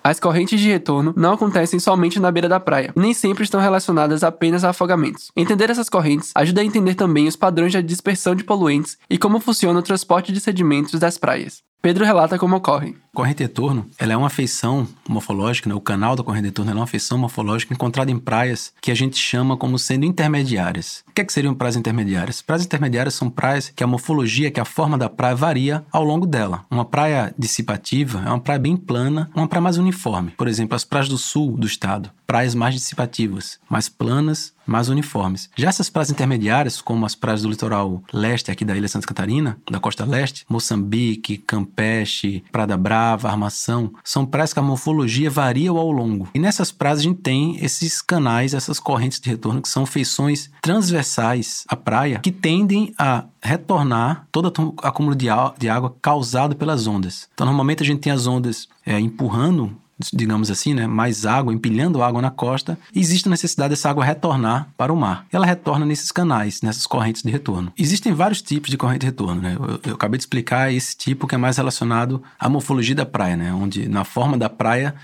As 0.08 0.22
correntes 0.22 0.58
de 0.58 0.70
retorno 0.70 1.14
não 1.18 1.34
acontecem 1.34 1.82
somente 1.82 2.18
na 2.18 2.32
beira 2.32 2.48
da 2.48 2.62
praia, 2.62 2.94
e 2.96 3.00
nem 3.00 3.14
sempre 3.14 3.44
estão 3.44 3.60
relacionadas 3.60 4.24
apenas 4.24 4.64
a 4.64 4.70
afogamentos. 4.70 5.32
Entender 5.36 5.70
essas 5.70 5.90
correntes 5.90 6.32
ajuda 6.34 6.62
a 6.62 6.64
entender 6.64 6.96
também 6.96 7.28
os 7.28 7.36
padrões 7.36 7.74
de 7.74 7.84
dispersão 7.84 8.34
de 8.34 8.46
poluentes 8.46 8.98
e 9.10 9.18
como 9.18 9.42
funciona 9.42 9.80
o 9.80 9.84
transporte 9.84 10.32
de 10.32 10.40
sedimentos 10.40 10.98
das 10.98 11.18
praias. 11.18 11.67
Pedro 11.82 12.04
relata 12.04 12.38
como 12.38 12.56
ocorre. 12.56 12.96
Corrente 13.14 13.42
retorno, 13.42 13.90
ela 13.98 14.14
é 14.14 14.18
uma 14.18 14.30
feição 14.30 14.88
morfológica, 15.08 15.70
né? 15.70 15.76
o 15.76 15.82
canal 15.82 16.16
da 16.16 16.24
corrente 16.24 16.46
retorno 16.46 16.72
é 16.72 16.76
uma 16.76 16.86
feição 16.86 17.18
morfológica 17.18 17.74
encontrada 17.74 18.12
em 18.12 18.20
praias 18.20 18.74
que 18.82 18.92
a 18.92 18.96
gente 18.96 19.18
chama 19.18 19.58
como 19.58 19.80
sendo 19.80 20.06
intermediárias. 20.06 21.04
O 21.08 21.14
que, 21.14 21.22
é 21.22 21.26
que 21.26 21.34
seriam 21.34 21.56
praias 21.56 21.76
intermediárias? 21.76 22.42
Praias 22.42 22.66
intermediárias 22.66 23.16
são 23.16 23.30
praias 23.30 23.72
que 23.76 23.84
a 23.84 23.88
morfologia, 23.88 24.52
que 24.52 24.60
a 24.60 24.66
forma 24.66 24.98
da 24.98 25.10
praia 25.10 25.36
varia 25.36 25.86
ao 25.92 26.04
longo 26.04 26.28
dela. 26.28 26.66
Uma 26.70 26.86
praia 26.86 27.34
dissipativa 27.38 28.24
é 28.26 28.30
uma 28.30 28.40
praia 28.40 28.60
bem 28.60 28.76
plana, 28.76 29.30
uma 29.34 29.48
praia 29.48 29.64
mais 29.64 29.78
uniforme. 29.78 30.32
Por 30.32 30.48
exemplo, 30.48 30.76
as 30.76 30.84
praias 30.84 31.10
do 31.10 31.18
sul 31.18 31.58
do 31.58 31.66
estado, 31.66 32.12
praias 32.28 32.54
mais 32.54 32.76
dissipativas, 32.76 33.60
mais 33.70 33.90
planas, 33.90 34.54
mais 34.68 34.90
uniformes. 34.90 35.50
Já 35.56 35.70
essas 35.70 35.90
praias 35.90 36.12
intermediárias, 36.12 36.82
como 36.82 37.06
as 37.06 37.16
praias 37.16 37.42
do 37.42 37.50
litoral 37.50 38.04
leste 38.14 38.52
aqui 38.52 38.66
da 38.66 38.76
Ilha 38.76 38.88
Santa 38.88 39.08
Catarina, 39.08 39.58
da 39.70 39.80
costa 39.80 40.06
leste, 40.06 40.46
Moçambique, 40.50 41.38
Campeche, 41.38 42.44
Praia 42.52 42.68
da 42.68 42.78
Brava, 42.78 43.30
Armação, 43.30 43.94
são 44.04 44.26
praias 44.26 44.54
que 44.54 44.60
a 44.60 44.64
morfologia 44.64 45.30
varia 45.30 45.70
ao 45.70 45.92
longo. 45.92 46.30
E 46.34 46.40
nessas 46.40 46.72
praias 46.72 47.00
a 47.00 47.04
gente 47.04 47.22
tem 47.22 47.58
esses 47.64 48.02
canais, 48.02 48.54
essas 48.54 48.80
correntes 48.80 49.20
de 49.20 49.30
retorno 49.30 49.62
que 49.62 49.70
são 49.70 49.86
feições 49.86 50.50
transversais 50.62 51.64
à 51.68 51.76
praia 51.76 52.20
que 52.20 52.32
tendem 52.32 52.94
a 52.98 53.26
retornar 53.42 54.28
todo 54.32 54.48
o 54.48 54.76
acúmulo 54.82 55.16
de, 55.16 55.30
água 55.30 55.96
causado 56.02 56.56
pelas 56.56 56.88
ondas. 56.88 57.30
Então, 57.34 57.46
normalmente 57.46 57.84
a 57.84 57.86
gente 57.86 58.02
tem 58.02 58.12
as 58.12 58.28
ondas 58.28 58.68
é, 58.86 59.00
empurrando 59.00 59.76
digamos 60.14 60.52
assim, 60.52 60.74
né, 60.74 60.88
mais 60.88 61.26
água, 61.26 61.54
empilhando 61.54 62.04
água 62.04 62.22
na 62.22 62.32
costa, 62.32 62.78
existe 62.96 63.28
a 63.28 63.32
necessidade 63.32 63.72
dessa 63.72 63.90
água 63.90 64.06
retornar 64.06 64.70
para 64.78 64.94
o 64.94 64.96
mar. 64.96 65.26
Ela 65.32 65.46
retorna 65.46 65.86
nesses 65.86 66.12
canais, 66.12 66.62
nessas 66.62 66.86
correntes 66.86 67.24
de 67.24 67.32
retorno. 67.32 67.72
Existem 67.78 68.14
vários 68.14 68.42
tipos 68.42 68.70
de 68.70 68.78
corrente 68.78 69.02
de 69.02 69.08
retorno, 69.08 69.42
né? 69.42 69.58
Eu, 69.60 69.80
eu 69.92 69.96
acabei 69.96 70.18
de 70.18 70.24
explicar 70.24 70.72
esse 70.72 70.96
tipo 70.96 71.28
que 71.28 71.36
é 71.36 71.38
mais 71.38 71.58
relacionado 71.58 72.22
à 72.40 72.48
morfologia 72.48 72.96
da 72.96 73.06
praia, 73.06 73.36
né? 73.36 73.54
Onde 73.54 73.88
na 73.88 74.04
forma 74.04 74.38
da 74.38 74.50
praia 74.50 74.96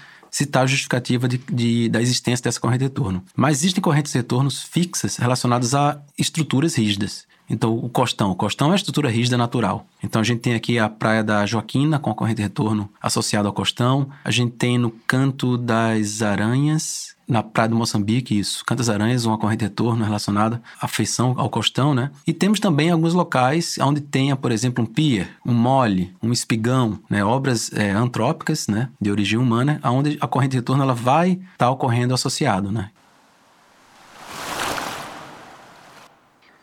está 0.41 0.61
a 0.61 0.65
justificativa 0.65 1.27
de, 1.27 1.37
de, 1.37 1.89
da 1.89 2.01
existência 2.01 2.43
dessa 2.43 2.59
corrente 2.59 2.79
de 2.79 2.85
retorno. 2.85 3.23
Mas 3.35 3.59
existem 3.59 3.81
correntes 3.81 4.11
de 4.11 4.17
retornos 4.17 4.63
fixas 4.63 5.17
relacionadas 5.17 5.75
a 5.75 6.01
estruturas 6.17 6.73
rígidas. 6.73 7.27
Então, 7.47 7.77
o 7.77 7.87
costão. 7.87 8.31
O 8.31 8.35
costão 8.35 8.69
é 8.69 8.71
a 8.71 8.75
estrutura 8.75 9.09
rígida 9.09 9.37
natural. 9.37 9.85
Então, 10.01 10.21
a 10.21 10.23
gente 10.23 10.39
tem 10.39 10.55
aqui 10.55 10.79
a 10.79 10.89
Praia 10.89 11.23
da 11.23 11.45
Joaquina, 11.45 11.99
com 11.99 12.09
a 12.09 12.15
corrente 12.15 12.37
de 12.37 12.43
retorno 12.43 12.89
associada 13.01 13.47
ao 13.47 13.53
costão. 13.53 14.09
A 14.23 14.31
gente 14.31 14.53
tem 14.53 14.77
no 14.77 14.89
Canto 14.89 15.57
das 15.57 16.21
Aranhas, 16.21 17.15
na 17.33 17.41
Praia 17.41 17.67
do 17.67 17.75
Moçambique, 17.75 18.37
isso. 18.37 18.63
Canto 18.63 18.77
das 18.77 18.89
Aranhas, 18.89 19.25
uma 19.25 19.39
corrente 19.39 19.59
de 19.59 19.65
retorno 19.65 20.05
relacionada 20.05 20.61
à 20.79 20.87
feição 20.87 21.33
ao 21.35 21.49
costão, 21.49 21.95
né? 21.95 22.11
E 22.27 22.31
temos 22.31 22.59
também 22.59 22.91
alguns 22.91 23.15
locais 23.15 23.75
onde 23.81 24.01
tenha, 24.01 24.35
por 24.35 24.51
exemplo, 24.51 24.83
um 24.83 24.87
pier, 24.87 25.27
um 25.43 25.53
mole, 25.53 26.13
um 26.21 26.31
espigão, 26.31 26.99
né? 27.09 27.25
Obras 27.25 27.73
é, 27.73 27.89
antrópicas, 27.89 28.67
né? 28.67 28.89
De 29.01 29.09
origem 29.09 29.39
humana, 29.39 29.81
onde 29.83 30.15
a 30.21 30.27
corrente 30.27 30.51
de 30.51 30.57
retorno 30.57 30.83
ela 30.83 30.93
vai 30.93 31.31
estar 31.31 31.57
tá 31.57 31.71
ocorrendo 31.71 32.13
associado, 32.13 32.71
né? 32.71 32.91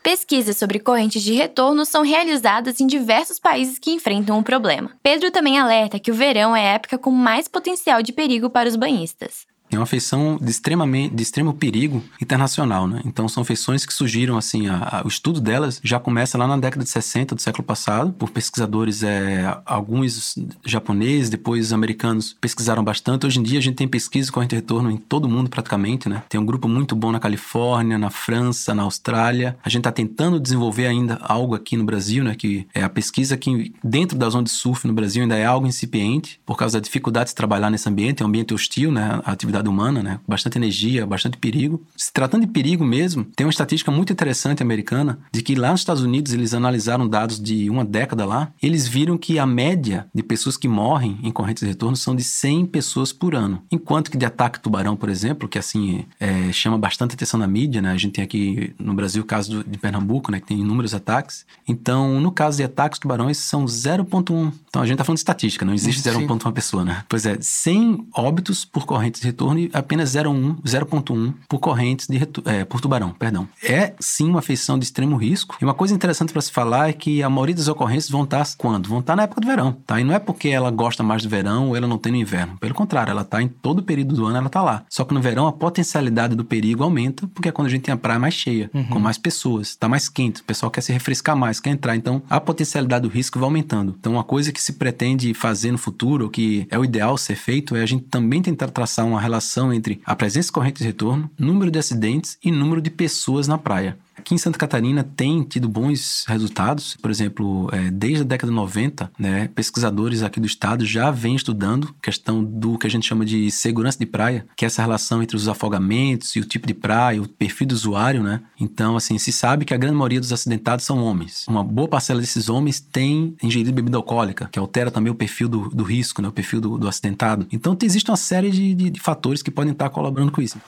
Pesquisas 0.01 0.57
sobre 0.57 0.79
correntes 0.79 1.21
de 1.21 1.33
retorno 1.33 1.85
são 1.85 2.01
realizadas 2.01 2.79
em 2.79 2.87
diversos 2.87 3.37
países 3.37 3.77
que 3.77 3.91
enfrentam 3.91 4.39
o 4.39 4.43
problema. 4.43 4.91
Pedro 5.03 5.29
também 5.29 5.59
alerta 5.59 5.99
que 5.99 6.09
o 6.09 6.15
verão 6.15 6.55
é 6.55 6.69
a 6.69 6.73
época 6.73 6.97
com 6.97 7.11
mais 7.11 7.47
potencial 7.47 8.01
de 8.01 8.11
perigo 8.11 8.49
para 8.49 8.67
os 8.67 8.75
banhistas. 8.75 9.50
É 9.71 9.77
uma 9.77 9.85
feição 9.85 10.37
de, 10.41 10.51
extremamente, 10.51 11.15
de 11.15 11.23
extremo 11.23 11.53
perigo 11.53 12.03
internacional, 12.21 12.87
né? 12.87 13.01
Então 13.05 13.27
são 13.27 13.43
feições 13.43 13.85
que 13.85 13.93
surgiram, 13.93 14.37
assim, 14.37 14.67
a, 14.67 14.99
a, 14.99 15.01
o 15.05 15.07
estudo 15.07 15.39
delas 15.39 15.79
já 15.83 15.99
começa 15.99 16.37
lá 16.37 16.47
na 16.47 16.57
década 16.57 16.83
de 16.83 16.89
60 16.89 17.35
do 17.35 17.41
século 17.41 17.63
passado, 17.63 18.11
por 18.13 18.29
pesquisadores, 18.29 19.03
é, 19.03 19.57
alguns 19.65 20.35
japoneses, 20.65 21.29
depois 21.29 21.71
americanos 21.71 22.35
pesquisaram 22.39 22.83
bastante. 22.83 23.25
Hoje 23.25 23.39
em 23.39 23.43
dia 23.43 23.59
a 23.59 23.61
gente 23.61 23.75
tem 23.75 23.87
pesquisa 23.87 24.31
com 24.31 24.39
retorno 24.39 24.91
em 24.91 24.97
todo 24.97 25.29
mundo 25.29 25.49
praticamente, 25.49 26.09
né? 26.09 26.23
Tem 26.27 26.39
um 26.39 26.45
grupo 26.45 26.67
muito 26.67 26.95
bom 26.95 27.11
na 27.11 27.19
Califórnia, 27.19 27.97
na 27.97 28.09
França, 28.09 28.73
na 28.73 28.83
Austrália. 28.83 29.57
A 29.63 29.69
gente 29.69 29.81
está 29.81 29.91
tentando 29.91 30.39
desenvolver 30.39 30.87
ainda 30.87 31.19
algo 31.21 31.55
aqui 31.55 31.77
no 31.77 31.83
Brasil, 31.83 32.23
né? 32.23 32.35
Que 32.35 32.67
é 32.73 32.83
a 32.83 32.89
pesquisa 32.89 33.37
que 33.37 33.73
dentro 33.83 34.17
da 34.17 34.29
zona 34.29 34.43
de 34.43 34.49
surf 34.49 34.85
no 34.87 34.93
Brasil 34.93 35.23
ainda 35.23 35.37
é 35.37 35.45
algo 35.45 35.67
incipiente, 35.67 36.39
por 36.45 36.57
causa 36.57 36.79
da 36.79 36.83
dificuldade 36.83 37.29
de 37.29 37.35
trabalhar 37.35 37.69
nesse 37.69 37.87
ambiente, 37.87 38.21
é 38.21 38.25
um 38.25 38.29
ambiente 38.29 38.53
hostil, 38.53 38.91
né? 38.91 39.21
A 39.23 39.31
atividade 39.31 39.60
humana, 39.69 40.01
né? 40.01 40.19
Bastante 40.27 40.57
energia, 40.57 41.05
bastante 41.05 41.37
perigo. 41.37 41.81
Se 41.95 42.11
tratando 42.11 42.45
de 42.45 42.51
perigo 42.51 42.83
mesmo, 42.83 43.23
tem 43.35 43.45
uma 43.45 43.51
estatística 43.51 43.91
muito 43.91 44.11
interessante 44.11 44.61
americana 44.61 45.19
de 45.31 45.41
que 45.41 45.55
lá 45.55 45.71
nos 45.71 45.81
Estados 45.81 46.03
Unidos 46.03 46.33
eles 46.33 46.53
analisaram 46.53 47.07
dados 47.07 47.39
de 47.39 47.69
uma 47.69 47.85
década 47.85 48.25
lá, 48.25 48.51
eles 48.61 48.87
viram 48.87 49.17
que 49.17 49.39
a 49.39 49.45
média 49.45 50.07
de 50.13 50.23
pessoas 50.23 50.57
que 50.57 50.67
morrem 50.67 51.19
em 51.23 51.31
correntes 51.31 51.63
de 51.63 51.69
retorno 51.69 51.95
são 51.95 52.15
de 52.15 52.23
100 52.23 52.67
pessoas 52.67 53.11
por 53.13 53.35
ano. 53.35 53.61
Enquanto 53.71 54.11
que 54.11 54.17
de 54.17 54.25
ataque 54.25 54.59
tubarão, 54.59 54.95
por 54.95 55.09
exemplo, 55.09 55.47
que 55.47 55.57
assim 55.57 56.05
é, 56.19 56.51
chama 56.51 56.77
bastante 56.77 57.15
atenção 57.15 57.39
na 57.39 57.47
mídia, 57.47 57.81
né? 57.81 57.91
A 57.91 57.97
gente 57.97 58.13
tem 58.13 58.23
aqui 58.23 58.73
no 58.79 58.93
Brasil 58.93 59.23
o 59.23 59.25
caso 59.25 59.63
de 59.63 59.77
Pernambuco, 59.77 60.31
né? 60.31 60.39
Que 60.39 60.47
tem 60.47 60.59
inúmeros 60.59 60.93
ataques. 60.93 61.45
Então, 61.67 62.19
no 62.19 62.31
caso 62.31 62.57
de 62.57 62.63
ataques 62.63 62.99
tubarões, 62.99 63.37
são 63.37 63.65
0,1. 63.65 64.51
Então, 64.67 64.81
a 64.81 64.85
gente 64.85 64.93
está 64.93 65.03
falando 65.03 65.17
de 65.17 65.21
estatística, 65.21 65.65
não 65.65 65.73
existe 65.73 66.01
0,1 66.01 66.51
pessoa, 66.51 66.83
né? 66.83 67.03
Pois 67.09 67.25
é, 67.25 67.37
100 67.39 68.07
óbitos 68.13 68.65
por 68.65 68.85
correntes 68.85 69.21
de 69.21 69.27
retorno 69.27 69.50
e 69.57 69.69
apenas 69.73 70.13
0,1 70.13 71.33
por 71.47 71.59
correntes 71.59 72.07
de 72.07 72.21
é, 72.45 72.63
por 72.65 72.81
tubarão, 72.81 73.11
perdão. 73.11 73.47
É 73.63 73.93
sim 73.99 74.29
uma 74.29 74.41
feição 74.41 74.77
de 74.77 74.85
extremo 74.85 75.15
risco. 75.15 75.57
E 75.61 75.65
uma 75.65 75.73
coisa 75.73 75.93
interessante 75.93 76.31
para 76.31 76.41
se 76.41 76.51
falar 76.51 76.89
é 76.89 76.93
que 76.93 77.23
a 77.23 77.29
maioria 77.29 77.55
das 77.55 77.67
ocorrências 77.67 78.09
vão 78.09 78.23
estar 78.23 78.41
quando? 78.57 78.89
Vão 78.89 78.99
estar 78.99 79.15
na 79.15 79.23
época 79.23 79.41
do 79.41 79.47
verão, 79.47 79.73
tá? 79.85 79.99
E 79.99 80.03
não 80.03 80.13
é 80.13 80.19
porque 80.19 80.49
ela 80.49 80.71
gosta 80.71 81.03
mais 81.03 81.23
do 81.23 81.29
verão 81.29 81.69
ou 81.69 81.75
ela 81.75 81.87
não 81.87 81.97
tem 81.97 82.11
no 82.11 82.17
inverno. 82.17 82.57
Pelo 82.57 82.73
contrário, 82.73 83.11
ela 83.11 83.21
está 83.21 83.41
em 83.41 83.47
todo 83.47 83.79
o 83.79 83.83
período 83.83 84.15
do 84.15 84.25
ano, 84.25 84.37
ela 84.37 84.47
está 84.47 84.61
lá. 84.61 84.83
Só 84.89 85.03
que 85.03 85.13
no 85.13 85.21
verão 85.21 85.47
a 85.47 85.51
potencialidade 85.51 86.35
do 86.35 86.43
perigo 86.43 86.83
aumenta, 86.83 87.27
porque 87.27 87.49
é 87.49 87.51
quando 87.51 87.67
a 87.67 87.69
gente 87.69 87.83
tem 87.83 87.93
a 87.93 87.97
praia 87.97 88.19
mais 88.19 88.33
cheia, 88.33 88.69
uhum. 88.73 88.85
com 88.85 88.99
mais 88.99 89.17
pessoas, 89.17 89.69
está 89.69 89.87
mais 89.87 90.09
quente, 90.09 90.41
o 90.41 90.43
pessoal 90.43 90.71
quer 90.71 90.81
se 90.81 90.91
refrescar 90.91 91.35
mais, 91.35 91.59
quer 91.59 91.69
entrar. 91.71 91.95
Então, 91.95 92.21
a 92.29 92.39
potencialidade 92.39 93.07
do 93.07 93.09
risco 93.09 93.39
vai 93.39 93.47
aumentando. 93.47 93.95
Então, 93.99 94.13
uma 94.13 94.23
coisa 94.23 94.51
que 94.51 94.61
se 94.61 94.73
pretende 94.73 95.33
fazer 95.33 95.71
no 95.71 95.77
futuro, 95.77 96.25
ou 96.25 96.29
que 96.29 96.67
é 96.69 96.77
o 96.77 96.83
ideal 96.83 97.17
ser 97.17 97.35
feito, 97.35 97.75
é 97.75 97.81
a 97.81 97.85
gente 97.85 98.05
também 98.05 98.41
tentar 98.41 98.69
traçar 98.69 99.05
uma 99.05 99.19
relação 99.19 99.40
entre 99.73 100.01
a 100.05 100.15
presença 100.15 100.47
de 100.47 100.51
correntes 100.51 100.81
de 100.81 100.87
retorno, 100.87 101.29
número 101.37 101.69
de 101.69 101.79
acidentes 101.79 102.37
e 102.43 102.51
número 102.51 102.81
de 102.81 102.89
pessoas 102.89 103.47
na 103.47 103.57
praia. 103.57 103.97
Aqui 104.17 104.35
em 104.35 104.37
Santa 104.37 104.57
Catarina 104.57 105.03
tem 105.03 105.43
tido 105.43 105.67
bons 105.67 106.25
resultados. 106.27 106.97
Por 107.01 107.09
exemplo, 107.09 107.69
é, 107.71 107.89
desde 107.89 108.21
a 108.21 108.25
década 108.25 108.51
de 108.51 108.55
90, 108.55 109.11
né, 109.17 109.49
pesquisadores 109.55 110.21
aqui 110.21 110.39
do 110.39 110.45
estado 110.45 110.85
já 110.85 111.09
vêm 111.09 111.35
estudando 111.35 111.93
questão 112.01 112.43
do 112.43 112.77
que 112.77 112.85
a 112.85 112.89
gente 112.89 113.07
chama 113.07 113.25
de 113.25 113.49
segurança 113.49 113.97
de 113.97 114.05
praia, 114.05 114.45
que 114.55 114.65
é 114.65 114.67
essa 114.67 114.81
relação 114.81 115.23
entre 115.23 115.35
os 115.35 115.47
afogamentos 115.47 116.35
e 116.35 116.39
o 116.39 116.45
tipo 116.45 116.67
de 116.67 116.73
praia, 116.73 117.21
o 117.21 117.27
perfil 117.27 117.67
do 117.67 117.73
usuário, 117.73 118.21
né? 118.21 118.41
Então, 118.59 118.95
assim, 118.95 119.17
se 119.17 119.31
sabe 119.31 119.65
que 119.65 119.73
a 119.73 119.77
grande 119.77 119.95
maioria 119.95 120.19
dos 120.19 120.33
acidentados 120.33 120.85
são 120.85 121.03
homens. 121.03 121.45
Uma 121.47 121.63
boa 121.63 121.87
parcela 121.87 122.19
desses 122.19 122.49
homens 122.49 122.79
tem 122.79 123.35
ingerido 123.41 123.71
bebida 123.73 123.97
alcoólica, 123.97 124.49
que 124.51 124.59
altera 124.59 124.91
também 124.91 125.11
o 125.11 125.15
perfil 125.15 125.47
do, 125.47 125.69
do 125.69 125.83
risco, 125.83 126.21
né, 126.21 126.27
o 126.27 126.31
perfil 126.31 126.61
do, 126.61 126.77
do 126.77 126.87
acidentado. 126.87 127.47
Então, 127.51 127.77
existe 127.81 128.09
uma 128.09 128.17
série 128.17 128.51
de, 128.51 128.73
de, 128.73 128.89
de 128.89 128.99
fatores 128.99 129.41
que 129.41 129.49
podem 129.49 129.71
estar 129.71 129.89
colaborando 129.89 130.31
com 130.31 130.41
isso. 130.41 130.59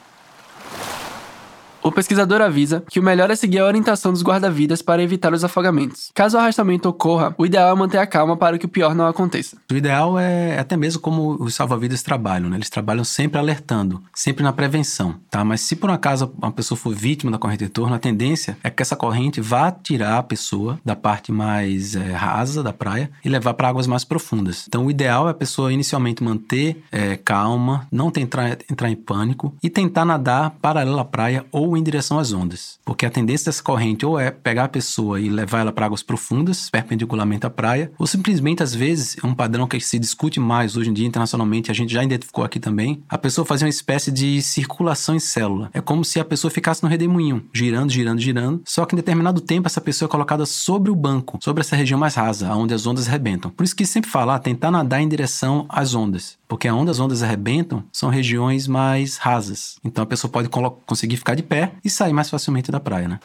O 1.83 1.91
pesquisador 1.91 2.41
avisa 2.41 2.81
que 2.89 2.97
o 2.97 3.03
melhor 3.03 3.29
é 3.29 3.35
seguir 3.35 3.59
a 3.59 3.65
orientação 3.65 4.13
dos 4.13 4.23
guarda-vidas 4.23 4.81
para 4.81 5.03
evitar 5.03 5.33
os 5.33 5.43
afogamentos. 5.43 6.11
Caso 6.15 6.37
o 6.37 6.39
arrastamento 6.39 6.87
ocorra, 6.87 7.35
o 7.37 7.45
ideal 7.45 7.75
é 7.75 7.77
manter 7.77 7.97
a 7.97 8.07
calma 8.07 8.37
para 8.37 8.57
que 8.57 8.65
o 8.65 8.69
pior 8.69 8.95
não 8.95 9.05
aconteça. 9.05 9.57
O 9.69 9.75
ideal 9.75 10.17
é 10.17 10.57
até 10.57 10.77
mesmo 10.77 11.01
como 11.01 11.35
os 11.43 11.53
salva-vidas 11.55 12.01
trabalham, 12.01 12.49
né? 12.49 12.55
Eles 12.55 12.69
trabalham 12.69 13.03
sempre 13.03 13.37
alertando, 13.37 14.01
sempre 14.13 14.43
na 14.43 14.53
prevenção, 14.53 15.15
tá? 15.29 15.43
Mas 15.43 15.59
se 15.59 15.75
por 15.75 15.89
um 15.89 15.93
acaso 15.93 16.33
uma 16.37 16.53
pessoa 16.53 16.77
for 16.77 16.95
vítima 16.95 17.29
da 17.29 17.37
corrente 17.37 17.59
de 17.59 17.65
retorno, 17.65 17.93
a 17.93 17.99
tendência 17.99 18.57
é 18.63 18.69
que 18.69 18.81
essa 18.81 18.95
corrente 18.95 19.41
vá 19.41 19.69
tirar 19.69 20.19
a 20.19 20.23
pessoa 20.23 20.79
da 20.85 20.95
parte 20.95 21.33
mais 21.33 21.97
é, 21.97 22.13
rasa 22.13 22.63
da 22.63 22.71
praia 22.71 23.11
e 23.25 23.27
levar 23.27 23.55
para 23.55 23.67
águas 23.67 23.87
mais 23.87 24.05
profundas. 24.05 24.65
Então, 24.69 24.85
o 24.85 24.91
ideal 24.91 25.27
é 25.27 25.31
a 25.31 25.33
pessoa 25.33 25.73
inicialmente 25.73 26.23
manter 26.23 26.81
é, 26.93 27.17
calma, 27.17 27.85
não 27.91 28.09
tentar 28.09 28.57
entrar 28.71 28.89
em 28.89 28.95
pânico 28.95 29.53
e 29.61 29.69
tentar 29.69 30.05
nadar 30.05 30.51
paralelo 30.61 30.99
à 30.99 31.03
praia 31.03 31.45
ou 31.51 31.72
em 31.77 31.83
direção 31.83 32.19
às 32.19 32.33
ondas. 32.33 32.79
Porque 32.85 33.05
a 33.05 33.09
tendência 33.09 33.45
dessa 33.45 33.63
corrente 33.63 34.05
ou 34.05 34.19
é 34.19 34.31
pegar 34.31 34.65
a 34.65 34.69
pessoa 34.69 35.19
e 35.19 35.29
levar 35.29 35.59
ela 35.59 35.71
para 35.71 35.85
águas 35.85 36.03
profundas, 36.03 36.69
perpendicularmente 36.69 37.45
à 37.45 37.49
praia, 37.49 37.91
ou 37.97 38.07
simplesmente, 38.07 38.63
às 38.63 38.73
vezes, 38.73 39.17
é 39.23 39.25
um 39.25 39.35
padrão 39.35 39.67
que 39.67 39.79
se 39.79 39.99
discute 39.99 40.39
mais 40.39 40.75
hoje 40.77 40.89
em 40.89 40.93
dia 40.93 41.07
internacionalmente, 41.07 41.71
a 41.71 41.73
gente 41.73 41.93
já 41.93 42.03
identificou 42.03 42.43
aqui 42.43 42.59
também, 42.59 43.01
a 43.07 43.17
pessoa 43.17 43.45
fazer 43.45 43.65
uma 43.65 43.69
espécie 43.69 44.11
de 44.11 44.41
circulação 44.41 45.15
em 45.15 45.19
célula. 45.19 45.69
É 45.73 45.81
como 45.81 46.03
se 46.03 46.19
a 46.19 46.25
pessoa 46.25 46.51
ficasse 46.51 46.83
no 46.83 46.89
redemoinho, 46.89 47.45
girando, 47.53 47.91
girando, 47.91 48.19
girando, 48.19 48.61
só 48.65 48.85
que 48.85 48.95
em 48.95 48.97
determinado 48.97 49.41
tempo 49.41 49.67
essa 49.67 49.81
pessoa 49.81 50.07
é 50.07 50.11
colocada 50.11 50.45
sobre 50.45 50.91
o 50.91 50.95
banco, 50.95 51.37
sobre 51.41 51.61
essa 51.61 51.75
região 51.75 51.99
mais 51.99 52.15
rasa, 52.15 52.53
onde 52.55 52.73
as 52.73 52.85
ondas 52.85 53.07
arrebentam. 53.07 53.51
Por 53.51 53.63
isso 53.63 53.75
que 53.75 53.85
sempre 53.85 54.09
falar, 54.09 54.39
tentar 54.39 54.71
nadar 54.71 55.01
em 55.01 55.07
direção 55.07 55.65
às 55.69 55.93
ondas. 55.93 56.37
Porque 56.47 56.69
onde 56.69 56.91
as 56.91 56.99
ondas 56.99 57.23
arrebentam 57.23 57.83
são 57.91 58.09
regiões 58.09 58.67
mais 58.67 59.17
rasas. 59.17 59.77
Então 59.83 60.03
a 60.03 60.07
pessoa 60.07 60.29
pode 60.29 60.49
conseguir 60.85 61.17
ficar 61.17 61.35
de 61.35 61.41
pé 61.43 61.62
e 61.84 61.89
sair 61.89 62.13
mais 62.13 62.29
facilmente 62.29 62.72
da 62.72 62.79
praia, 62.79 63.08
né? 63.08 63.20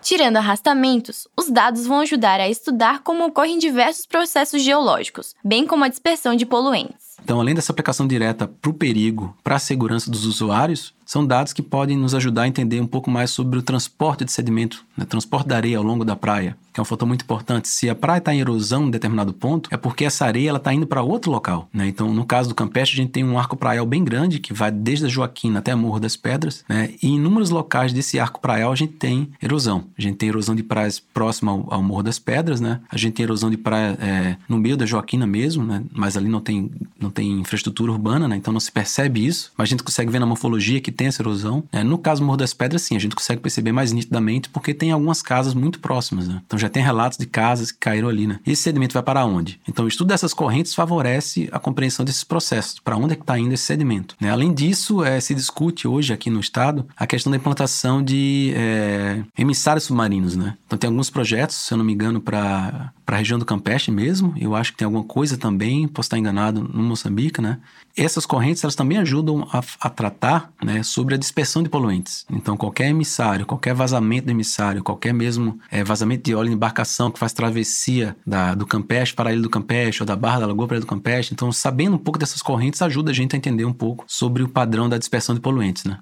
Tirando 0.00 0.36
arrastamentos, 0.36 1.26
os 1.36 1.50
dados 1.50 1.86
vão 1.86 2.00
ajudar 2.00 2.40
a 2.40 2.48
estudar 2.48 3.00
como 3.00 3.26
ocorrem 3.26 3.58
diversos 3.58 4.06
processos 4.06 4.62
geológicos, 4.62 5.34
bem 5.44 5.66
como 5.66 5.84
a 5.84 5.88
dispersão 5.88 6.34
de 6.34 6.46
poluentes. 6.46 7.07
Então, 7.22 7.40
além 7.40 7.54
dessa 7.54 7.72
aplicação 7.72 8.06
direta 8.06 8.48
para 8.48 8.70
o 8.70 8.74
perigo, 8.74 9.36
para 9.42 9.56
a 9.56 9.58
segurança 9.60 10.10
dos 10.10 10.24
usuários, 10.24 10.94
são 11.08 11.26
dados 11.26 11.54
que 11.54 11.62
podem 11.62 11.96
nos 11.96 12.14
ajudar 12.14 12.42
a 12.42 12.48
entender 12.48 12.82
um 12.82 12.86
pouco 12.86 13.10
mais 13.10 13.30
sobre 13.30 13.58
o 13.58 13.62
transporte 13.62 14.26
de 14.26 14.30
sedimento, 14.30 14.84
né? 14.94 15.06
transporte 15.06 15.48
da 15.48 15.56
areia 15.56 15.78
ao 15.78 15.82
longo 15.82 16.04
da 16.04 16.14
praia, 16.14 16.54
que 16.70 16.78
é 16.78 16.82
um 16.82 16.84
fator 16.84 17.08
muito 17.08 17.22
importante. 17.22 17.66
Se 17.66 17.88
a 17.88 17.94
praia 17.94 18.18
está 18.18 18.34
em 18.34 18.40
erosão 18.40 18.86
em 18.86 18.90
determinado 18.90 19.32
ponto, 19.32 19.70
é 19.72 19.78
porque 19.78 20.04
essa 20.04 20.26
areia 20.26 20.54
está 20.54 20.70
indo 20.70 20.86
para 20.86 21.00
outro 21.00 21.30
local. 21.30 21.66
Né? 21.72 21.88
Então, 21.88 22.12
no 22.12 22.26
caso 22.26 22.50
do 22.50 22.54
Campeche, 22.54 22.92
a 22.92 22.96
gente 22.96 23.10
tem 23.10 23.24
um 23.24 23.38
arco 23.38 23.56
praial 23.56 23.86
bem 23.86 24.04
grande, 24.04 24.38
que 24.38 24.52
vai 24.52 24.70
desde 24.70 25.06
a 25.06 25.08
Joaquina 25.08 25.60
até 25.60 25.72
a 25.72 25.76
Morro 25.78 25.98
das 25.98 26.14
Pedras, 26.14 26.62
né? 26.68 26.90
e 27.02 27.08
em 27.08 27.16
inúmeros 27.16 27.48
locais 27.48 27.90
desse 27.90 28.20
arco 28.20 28.38
praial 28.38 28.70
a 28.70 28.76
gente 28.76 28.92
tem 28.92 29.30
erosão. 29.40 29.84
A 29.96 30.02
gente 30.02 30.18
tem 30.18 30.28
erosão 30.28 30.54
de 30.54 30.62
praias 30.62 31.00
próxima 31.00 31.52
ao, 31.52 31.72
ao 31.72 31.82
Morro 31.82 32.02
das 32.02 32.18
Pedras, 32.18 32.60
né? 32.60 32.82
a 32.90 32.98
gente 32.98 33.14
tem 33.14 33.24
erosão 33.24 33.50
de 33.50 33.56
praia 33.56 33.96
é, 33.98 34.36
no 34.46 34.58
meio 34.58 34.76
da 34.76 34.84
Joaquina 34.84 35.26
mesmo, 35.26 35.64
né? 35.64 35.82
mas 35.90 36.18
ali 36.18 36.28
não 36.28 36.42
tem, 36.42 36.70
não 37.00 37.07
tem 37.10 37.40
infraestrutura 37.40 37.92
urbana, 37.92 38.28
né? 38.28 38.36
então 38.36 38.52
não 38.52 38.60
se 38.60 38.70
percebe 38.70 39.24
isso, 39.24 39.52
mas 39.56 39.68
a 39.68 39.70
gente 39.70 39.82
consegue 39.82 40.10
ver 40.10 40.18
na 40.18 40.26
morfologia 40.26 40.80
que 40.80 40.92
tem 40.92 41.06
essa 41.06 41.22
erosão. 41.22 41.64
É, 41.72 41.82
no 41.82 41.98
caso 41.98 42.20
do 42.20 42.26
Morro 42.26 42.38
das 42.38 42.54
Pedras, 42.54 42.82
sim, 42.82 42.96
a 42.96 42.98
gente 42.98 43.14
consegue 43.14 43.40
perceber 43.40 43.72
mais 43.72 43.92
nitidamente 43.92 44.48
porque 44.48 44.74
tem 44.74 44.92
algumas 44.92 45.22
casas 45.22 45.54
muito 45.54 45.80
próximas. 45.80 46.28
Né? 46.28 46.42
Então 46.46 46.58
já 46.58 46.68
tem 46.68 46.82
relatos 46.82 47.18
de 47.18 47.26
casas 47.26 47.72
que 47.72 47.78
caíram 47.78 48.08
ali. 48.08 48.26
Né? 48.26 48.40
Esse 48.46 48.62
sedimento 48.62 48.94
vai 48.94 49.02
para 49.02 49.24
onde? 49.24 49.60
Então 49.68 49.84
o 49.84 49.88
estudo 49.88 50.08
dessas 50.08 50.34
correntes 50.34 50.74
favorece 50.74 51.48
a 51.52 51.58
compreensão 51.58 52.04
desses 52.04 52.24
processos, 52.24 52.78
para 52.80 52.96
onde 52.96 53.12
é 53.12 53.16
que 53.16 53.22
está 53.22 53.38
indo 53.38 53.52
esse 53.54 53.64
sedimento. 53.64 54.16
Né? 54.20 54.30
Além 54.30 54.52
disso, 54.52 55.04
é, 55.04 55.20
se 55.20 55.34
discute 55.34 55.86
hoje 55.86 56.12
aqui 56.12 56.30
no 56.30 56.40
estado 56.40 56.86
a 56.96 57.06
questão 57.06 57.30
da 57.30 57.36
implantação 57.36 58.02
de 58.02 58.52
é, 58.56 59.22
emissários 59.36 59.84
submarinos. 59.84 60.36
Né? 60.36 60.56
Então 60.66 60.78
tem 60.78 60.88
alguns 60.88 61.10
projetos, 61.10 61.56
se 61.56 61.72
eu 61.72 61.78
não 61.78 61.84
me 61.84 61.92
engano, 61.92 62.20
para 62.20 62.92
a 63.16 63.18
região 63.18 63.38
do 63.38 63.44
Campeche 63.44 63.90
mesmo. 63.90 64.34
Eu 64.38 64.54
acho 64.54 64.72
que 64.72 64.78
tem 64.78 64.84
alguma 64.84 65.04
coisa 65.04 65.36
também, 65.36 65.88
posso 65.88 66.06
estar 66.06 66.18
enganado, 66.18 66.62
no 66.62 66.82
Moçambique, 66.82 67.40
né? 67.40 67.58
Essas 67.96 68.26
correntes 68.26 68.62
elas 68.62 68.74
também 68.74 68.98
ajudam 68.98 69.48
a, 69.52 69.62
a, 69.80 69.90
tratar 69.90 70.52
né, 70.62 70.82
sobre 70.82 71.14
a 71.14 71.18
dispersão 71.18 71.62
de 71.62 71.68
poluentes. 71.68 72.24
Então, 72.30 72.56
qualquer 72.56 72.88
emissário, 72.88 73.44
qualquer 73.44 73.74
vazamento 73.74 74.26
do 74.26 74.30
emissário, 74.30 74.84
qualquer 74.84 75.12
mesmo 75.12 75.58
é, 75.70 75.82
vazamento 75.82 76.24
de 76.24 76.34
óleo 76.34 76.48
de 76.48 76.54
embarcação 76.54 77.10
que 77.10 77.18
faz 77.18 77.32
travessia 77.32 78.16
da, 78.24 78.54
do 78.54 78.66
Campeche 78.66 79.14
para 79.14 79.30
a 79.30 79.32
ilha 79.32 79.42
do 79.42 79.50
Campeche 79.50 80.02
ou 80.02 80.06
da 80.06 80.14
Barra 80.14 80.40
da 80.40 80.46
Lagoa 80.46 80.68
para 80.68 80.76
a 80.76 80.78
ilha 80.78 80.84
do 80.84 80.88
Campeche. 80.88 81.32
Então, 81.32 81.50
sabendo 81.50 81.96
um 81.96 81.98
pouco 81.98 82.18
dessas 82.18 82.42
correntes 82.42 82.80
ajuda 82.82 83.10
a 83.10 83.14
gente 83.14 83.34
a 83.34 83.38
entender 83.38 83.64
um 83.64 83.72
pouco 83.72 84.04
sobre 84.06 84.42
o 84.42 84.48
padrão 84.48 84.88
da 84.88 84.98
dispersão 84.98 85.34
de 85.34 85.40
poluentes. 85.40 85.84
Né? 85.84 85.98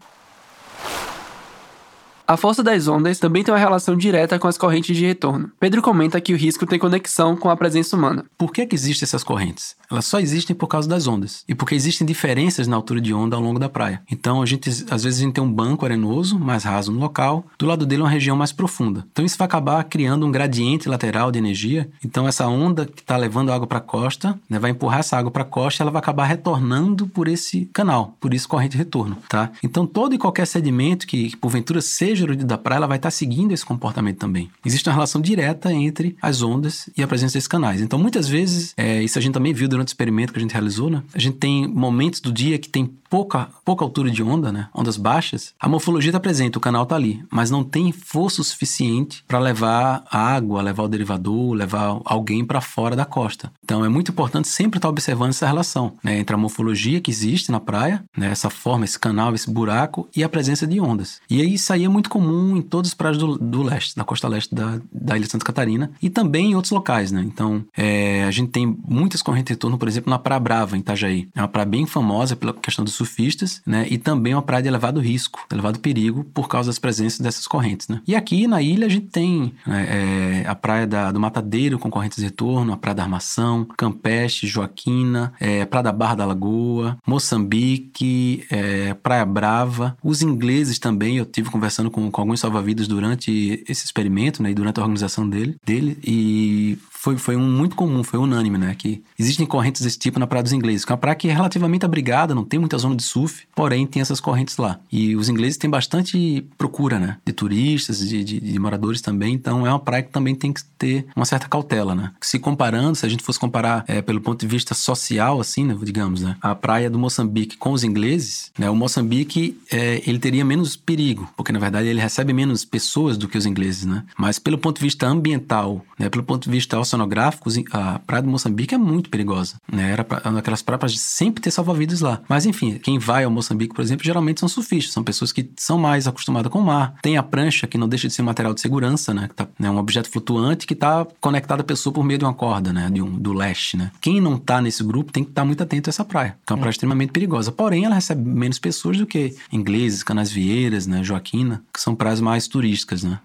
A 2.28 2.37
força 2.37 2.61
das 2.61 2.88
ondas 2.88 3.21
também 3.21 3.45
tem 3.45 3.54
uma 3.54 3.61
relação 3.61 3.97
direta 3.97 4.37
com 4.37 4.49
as 4.49 4.59
correntes 4.59 4.97
de 4.97 5.06
retorno. 5.06 5.49
Pedro 5.61 5.80
comenta 5.80 6.21
que 6.21 6.33
o 6.33 6.37
risco 6.37 6.66
tem 6.66 6.76
conexão 6.76 7.37
com 7.37 7.49
a 7.49 7.56
presença 7.56 7.95
humana. 7.95 8.25
Por 8.37 8.52
que, 8.52 8.66
que 8.66 8.75
existem 8.75 9.06
essas 9.06 9.23
correntes? 9.23 9.76
Elas 9.90 10.07
só 10.07 10.19
existem 10.19 10.55
por 10.55 10.66
causa 10.66 10.88
das 10.88 11.07
ondas 11.07 11.45
e 11.49 11.55
porque 11.55 11.75
existem 11.75 12.07
diferenças 12.07 12.66
na 12.66 12.76
altura 12.76 13.00
de 13.00 13.12
onda 13.14 13.37
ao 13.37 13.43
longo 13.43 13.59
da 13.59 13.69
praia. 13.69 14.02
Então, 14.11 14.43
a 14.43 14.47
gente, 14.47 14.69
às 14.90 15.05
vezes, 15.05 15.21
a 15.21 15.23
gente 15.25 15.35
tem 15.35 15.45
um 15.45 15.52
banco 15.52 15.85
arenoso, 15.85 16.38
mais 16.38 16.64
raso 16.64 16.90
no 16.90 16.99
local, 16.99 17.45
do 17.59 17.66
lado 17.66 17.87
dele 17.87 18.02
uma 18.02 18.11
região 18.11 18.37
mais 18.37 18.52
profunda. 18.52 19.07
Então, 19.12 19.25
isso 19.25 19.38
vai 19.38 19.47
acabar 19.47 19.83
criando 19.85 20.26
um 20.26 20.33
gradiente 20.33 20.88
lateral 20.88 21.31
de 21.31 21.38
energia. 21.38 21.88
Então, 22.05 22.26
essa 22.26 22.47
onda 22.47 22.87
que 22.87 23.00
está 23.00 23.16
levando 23.16 23.52
água 23.52 23.66
para 23.66 23.78
a 23.78 23.83
costa 23.83 24.38
né, 24.49 24.59
vai 24.59 24.71
empurrar 24.71 25.00
essa 25.00 25.16
água 25.16 25.31
para 25.31 25.43
a 25.43 25.47
costa 25.47 25.83
e 25.83 25.83
ela 25.83 25.90
vai 25.90 26.00
acabar 26.00 26.25
retornando 26.25 27.07
por 27.07 27.28
esse 27.28 27.66
canal, 27.73 28.16
por 28.21 28.35
isso 28.35 28.49
corrente 28.49 28.73
de 28.73 28.78
retorno. 28.78 29.16
Tá? 29.28 29.50
Então, 29.62 29.87
todo 29.87 30.14
e 30.14 30.19
qualquer 30.19 30.47
sedimento 30.47 31.07
que, 31.07 31.31
que 31.31 31.37
porventura 31.37 31.81
seja 31.81 32.16
seja 32.16 32.26
da 32.37 32.57
praia, 32.57 32.78
ela 32.78 32.87
vai 32.87 32.97
estar 32.97 33.11
seguindo 33.11 33.52
esse 33.52 33.64
comportamento 33.64 34.19
também. 34.19 34.50
Existe 34.64 34.88
uma 34.88 34.95
relação 34.95 35.21
direta 35.21 35.73
entre 35.73 36.16
as 36.23 36.43
ondas 36.43 36.88
e 36.97 37.02
a 37.02 37.07
presença 37.07 37.35
desses 37.35 37.49
canais. 37.49 37.81
Então, 37.81 37.99
muitas 37.99 38.28
vezes, 38.28 38.73
é, 38.76 39.02
isso 39.02 39.19
a 39.19 39.23
gente 39.23 39.35
também 39.35 39.52
viu 39.52 39.69
durante 39.76 39.88
o 39.88 39.90
experimento 39.90 40.33
que 40.33 40.38
a 40.38 40.42
gente 40.42 40.52
realizou, 40.52 40.90
né? 40.90 41.02
A 41.14 41.18
gente 41.18 41.37
tem 41.37 41.66
momentos 41.68 42.21
do 42.21 42.33
dia 42.33 42.59
que 42.59 42.68
tem 42.68 42.87
pouca, 43.09 43.49
pouca 43.64 43.85
altura 43.85 44.11
de 44.11 44.23
onda, 44.23 44.50
né? 44.50 44.68
Ondas 44.75 44.97
baixas. 44.97 45.54
A 45.61 45.68
morfologia 45.68 46.11
está 46.11 46.21
presente, 46.21 46.59
o 46.59 46.61
canal 46.61 46.83
está 46.83 46.97
ali, 46.97 47.25
mas 47.30 47.50
não 47.50 47.62
tem 47.62 47.92
força 47.92 48.42
suficiente 48.42 49.25
para 49.26 49.38
levar 49.38 50.04
água, 50.11 50.62
levar 50.62 50.85
o 50.85 50.88
derivador, 50.88 51.54
levar 51.54 52.00
alguém 52.04 52.45
para 52.45 52.61
fora 52.61 52.97
da 52.97 53.04
costa. 53.04 53.52
Então 53.64 53.85
é 53.85 53.88
muito 53.88 54.11
importante 54.11 54.49
sempre 54.49 54.78
estar 54.78 54.88
tá 54.88 54.90
observando 54.90 55.30
essa 55.30 55.47
relação 55.47 55.95
né? 56.02 56.18
entre 56.18 56.35
a 56.35 56.38
morfologia 56.38 57.00
que 57.00 57.11
existe 57.11 57.50
na 57.50 57.61
praia, 57.61 58.04
né? 58.16 58.30
essa 58.30 58.50
forma, 58.50 58.85
esse 58.85 58.99
canal, 58.99 59.35
esse 59.35 59.50
buraco 59.50 60.09
e 60.14 60.25
a 60.25 60.28
presença 60.28 60.66
de 60.66 60.80
ondas. 60.80 61.21
E 61.28 61.40
aí 61.40 61.54
isso 61.54 61.73
aí 61.73 61.85
é 61.85 61.88
muito 61.88 62.11
comum 62.11 62.56
em 62.56 62.62
todas 62.62 62.90
as 62.90 62.95
praias 62.95 63.18
do, 63.18 63.38
do 63.38 63.62
leste, 63.62 63.97
da 63.97 64.04
costa 64.04 64.28
leste 64.28 64.54
da, 64.54 64.80
da 64.92 65.16
ilha 65.16 65.26
Santa 65.28 65.45
Catarina 65.45 65.90
e 66.02 66.11
também 66.11 66.52
em 66.52 66.54
outros 66.54 66.73
locais, 66.73 67.12
né? 67.12 67.23
Então 67.26 67.64
é, 67.76 68.25
a 68.25 68.30
gente 68.30 68.50
tem 68.50 68.76
muitas 68.87 69.23
correntes 69.23 69.52
retorno, 69.66 69.78
por 69.78 69.88
exemplo, 69.88 70.11
na 70.11 70.18
Praia 70.18 70.40
Brava, 70.40 70.76
em 70.76 70.80
Itajaí. 70.80 71.28
É 71.35 71.40
uma 71.40 71.49
praia 71.49 71.66
bem 71.66 71.87
famosa 71.87 72.37
pela 72.37 72.52
questão 72.52 72.85
dos 72.85 72.94
surfistas, 72.94 73.61
né? 73.66 73.87
E 73.90 73.99
também 73.99 74.35
uma 74.35 74.42
praia 74.42 74.62
de 74.62 74.68
elevado 74.68 75.00
risco, 75.00 75.44
de 75.49 75.54
elevado 75.54 75.78
perigo, 75.80 76.25
por 76.25 76.49
causa 76.49 76.68
das 76.68 76.78
presenças 76.78 77.20
dessas 77.20 77.46
correntes, 77.46 77.88
né? 77.88 78.00
E 78.06 78.14
aqui 78.14 78.46
na 78.46 78.62
ilha 78.62 78.87
a 78.87 78.90
gente 78.90 79.08
tem 79.08 79.52
né, 79.66 80.42
é, 80.44 80.49
a 80.49 80.54
praia 80.54 80.87
da, 80.87 81.12
do 81.12 81.20
Matadeiro 81.20 81.78
com 81.78 81.90
correntes 81.90 82.18
de 82.18 82.25
retorno, 82.25 82.73
a 82.73 82.76
praia 82.76 82.94
da 82.94 83.02
Armação, 83.02 83.64
Campeche, 83.76 84.46
Joaquina, 84.46 85.32
é, 85.40 85.64
praia 85.64 85.85
da 85.85 85.92
Barra 85.92 86.14
da 86.16 86.26
Lagoa, 86.26 86.96
Moçambique, 87.06 88.44
é, 88.50 88.94
Praia 88.94 89.25
Brava. 89.25 89.96
Os 90.02 90.23
ingleses 90.23 90.78
também, 90.78 91.16
eu 91.16 91.26
tive 91.26 91.50
conversando 91.50 91.90
com, 91.90 92.11
com 92.11 92.20
alguns 92.20 92.40
salva-vidas 92.40 92.87
durante 92.87 93.64
esse 93.68 93.85
experimento, 93.85 94.42
né? 94.42 94.50
E 94.50 94.54
durante 94.54 94.78
a 94.78 94.82
organização 94.82 95.28
dele, 95.28 95.56
dele 95.64 95.99
e 96.04 96.78
foi, 97.06 97.16
foi 97.16 97.36
um 97.36 97.48
muito 97.48 97.76
comum, 97.76 98.02
foi 98.02 98.18
unânime, 98.18 98.58
né? 98.58 98.75
Que 98.76 99.00
existem 99.16 99.46
correntes 99.46 99.80
desse 99.80 99.96
tipo 99.96 100.18
na 100.18 100.26
Praia 100.26 100.42
dos 100.42 100.52
Ingleses, 100.52 100.84
que 100.84 100.90
é 100.90 100.94
uma 100.94 100.98
praia 100.98 101.14
que 101.14 101.28
é 101.28 101.32
relativamente 101.32 101.84
abrigada, 101.84 102.34
não 102.34 102.44
tem 102.44 102.58
muita 102.58 102.76
zona 102.78 102.96
de 102.96 103.04
surf, 103.04 103.46
porém 103.54 103.86
tem 103.86 104.02
essas 104.02 104.18
correntes 104.18 104.56
lá. 104.56 104.80
E 104.90 105.14
os 105.14 105.28
ingleses 105.28 105.56
têm 105.56 105.70
bastante 105.70 106.44
procura, 106.58 106.98
né? 106.98 107.18
De 107.25 107.32
turistas, 107.32 108.00
de, 108.00 108.25
de, 108.25 108.40
de 108.40 108.58
moradores 108.58 109.00
também, 109.00 109.34
então 109.34 109.64
é 109.64 109.70
uma 109.70 109.78
praia 109.78 110.02
que 110.02 110.10
também 110.10 110.34
tem 110.34 110.52
que 110.52 110.64
ter 110.64 111.06
uma 111.14 111.25
certa 111.25 111.48
cautela, 111.48 111.94
né? 111.94 112.10
Se 112.20 112.40
comparando, 112.40 112.96
se 112.96 113.06
a 113.06 113.08
gente 113.08 113.22
fosse 113.22 113.38
comparar 113.38 113.84
é, 113.86 114.02
pelo 114.02 114.20
ponto 114.20 114.40
de 114.40 114.46
vista 114.48 114.75
social, 114.75 115.40
assim, 115.40 115.64
né? 115.64 115.76
digamos, 115.80 116.22
né? 116.22 116.36
A 116.42 116.56
praia 116.56 116.90
do 116.90 116.98
Moçambique 116.98 117.56
com 117.56 117.70
os 117.70 117.84
ingleses, 117.84 118.50
né? 118.58 118.68
O 118.68 118.75
Moçambique, 118.75 119.56
é, 119.70 120.02
ele 120.06 120.18
teria 120.18 120.44
menos 120.44 120.75
perigo, 120.75 121.30
porque 121.36 121.52
na 121.52 121.60
verdade 121.60 121.86
ele 121.86 122.00
recebe 122.00 122.32
menos 122.32 122.64
pessoas 122.64 123.16
do 123.16 123.28
que 123.28 123.38
os 123.38 123.46
ingleses, 123.46 123.84
né? 123.84 124.02
Mas 124.18 124.40
pelo 124.40 124.58
ponto 124.58 124.78
de 124.78 124.82
vista 124.82 125.06
ambiental, 125.06 125.84
né? 125.96 126.08
Pelo 126.08 126.25
ponto 126.25 126.44
de 126.44 126.50
vista 126.50 126.76
oceanográficos, 126.97 127.57
a 127.71 127.99
praia 128.00 128.23
do 128.23 128.29
Moçambique 128.29 128.75
é 128.75 128.79
muito 128.79 129.11
perigosa, 129.11 129.57
né? 129.71 129.93
Era 129.93 130.05
pra, 130.05 130.23
uma 130.25 130.35
daquelas 130.35 130.62
praias 130.62 130.93
de 130.93 130.99
sempre 130.99 131.43
ter 131.43 131.50
salva-vidas 131.50 132.00
lá. 132.00 132.21
Mas 132.29 132.47
enfim, 132.47 132.79
quem 132.79 132.99
vai 132.99 133.25
ao 133.25 133.31
Moçambique, 133.31 133.75
por 133.75 133.83
exemplo, 133.83 134.05
geralmente 134.05 134.41
são 134.41 134.49
surfistas, 134.49 134.93
são 134.93 135.05
pessoas 135.05 135.33
que 135.33 135.49
são 135.57 135.79
mais 135.79 136.07
acostumadas 136.07 136.50
com 136.50 136.59
o 136.59 136.65
mar. 136.65 136.95
Tem 137.03 137.17
a 137.17 137.23
prancha, 137.23 137.67
que 137.67 137.79
não 137.79 137.88
deixa 137.88 138.09
de 138.09 138.15
ser 138.15 138.23
um 138.23 138.26
material 138.26 138.55
de 138.55 138.61
segurança, 138.61 139.12
né? 139.12 139.29
Que 139.29 139.35
tá, 139.35 139.47
né? 139.59 139.71
um 139.71 139.79
objeto 139.79 140.11
flutuante 140.11 140.67
que 140.67 140.75
está 140.75 141.07
conectado 141.21 141.61
à 141.61 141.65
pessoa 141.65 141.93
por 141.93 142.05
meio 142.05 142.19
de 142.19 142.25
uma 142.25 142.35
corda, 142.35 142.73
né? 142.73 142.91
De 142.91 143.03
um, 143.03 143.11
do 143.11 143.33
leste, 143.33 143.76
né? 143.76 143.91
Quem 144.00 144.21
não 144.21 144.37
está 144.37 144.61
nesse 144.61 144.83
grupo 144.83 145.12
tem 145.12 145.23
que 145.23 145.31
estar 145.31 145.43
tá 145.43 145.47
muito 145.47 145.62
atento 145.62 145.88
a 145.88 145.91
essa 145.91 146.05
praia, 146.05 146.37
que 146.47 146.53
é 146.53 146.55
uma 146.55 146.61
praia 146.61 146.71
extremamente 146.71 147.12
perigosa. 147.12 147.53
Porém, 147.53 147.85
ela 147.85 147.95
recebe 147.95 148.29
menos 148.29 148.59
pessoas 148.59 148.99
do 148.99 149.07
que 149.07 149.37
ingleses, 149.53 150.03
Canasvieiras, 150.03 150.87
né? 150.87 151.03
Joaquina, 151.03 151.62
que 151.73 151.81
são 151.81 151.95
praias 151.95 152.21
mais 152.21 152.49
turísticas, 152.49 153.03
né? 153.03 153.19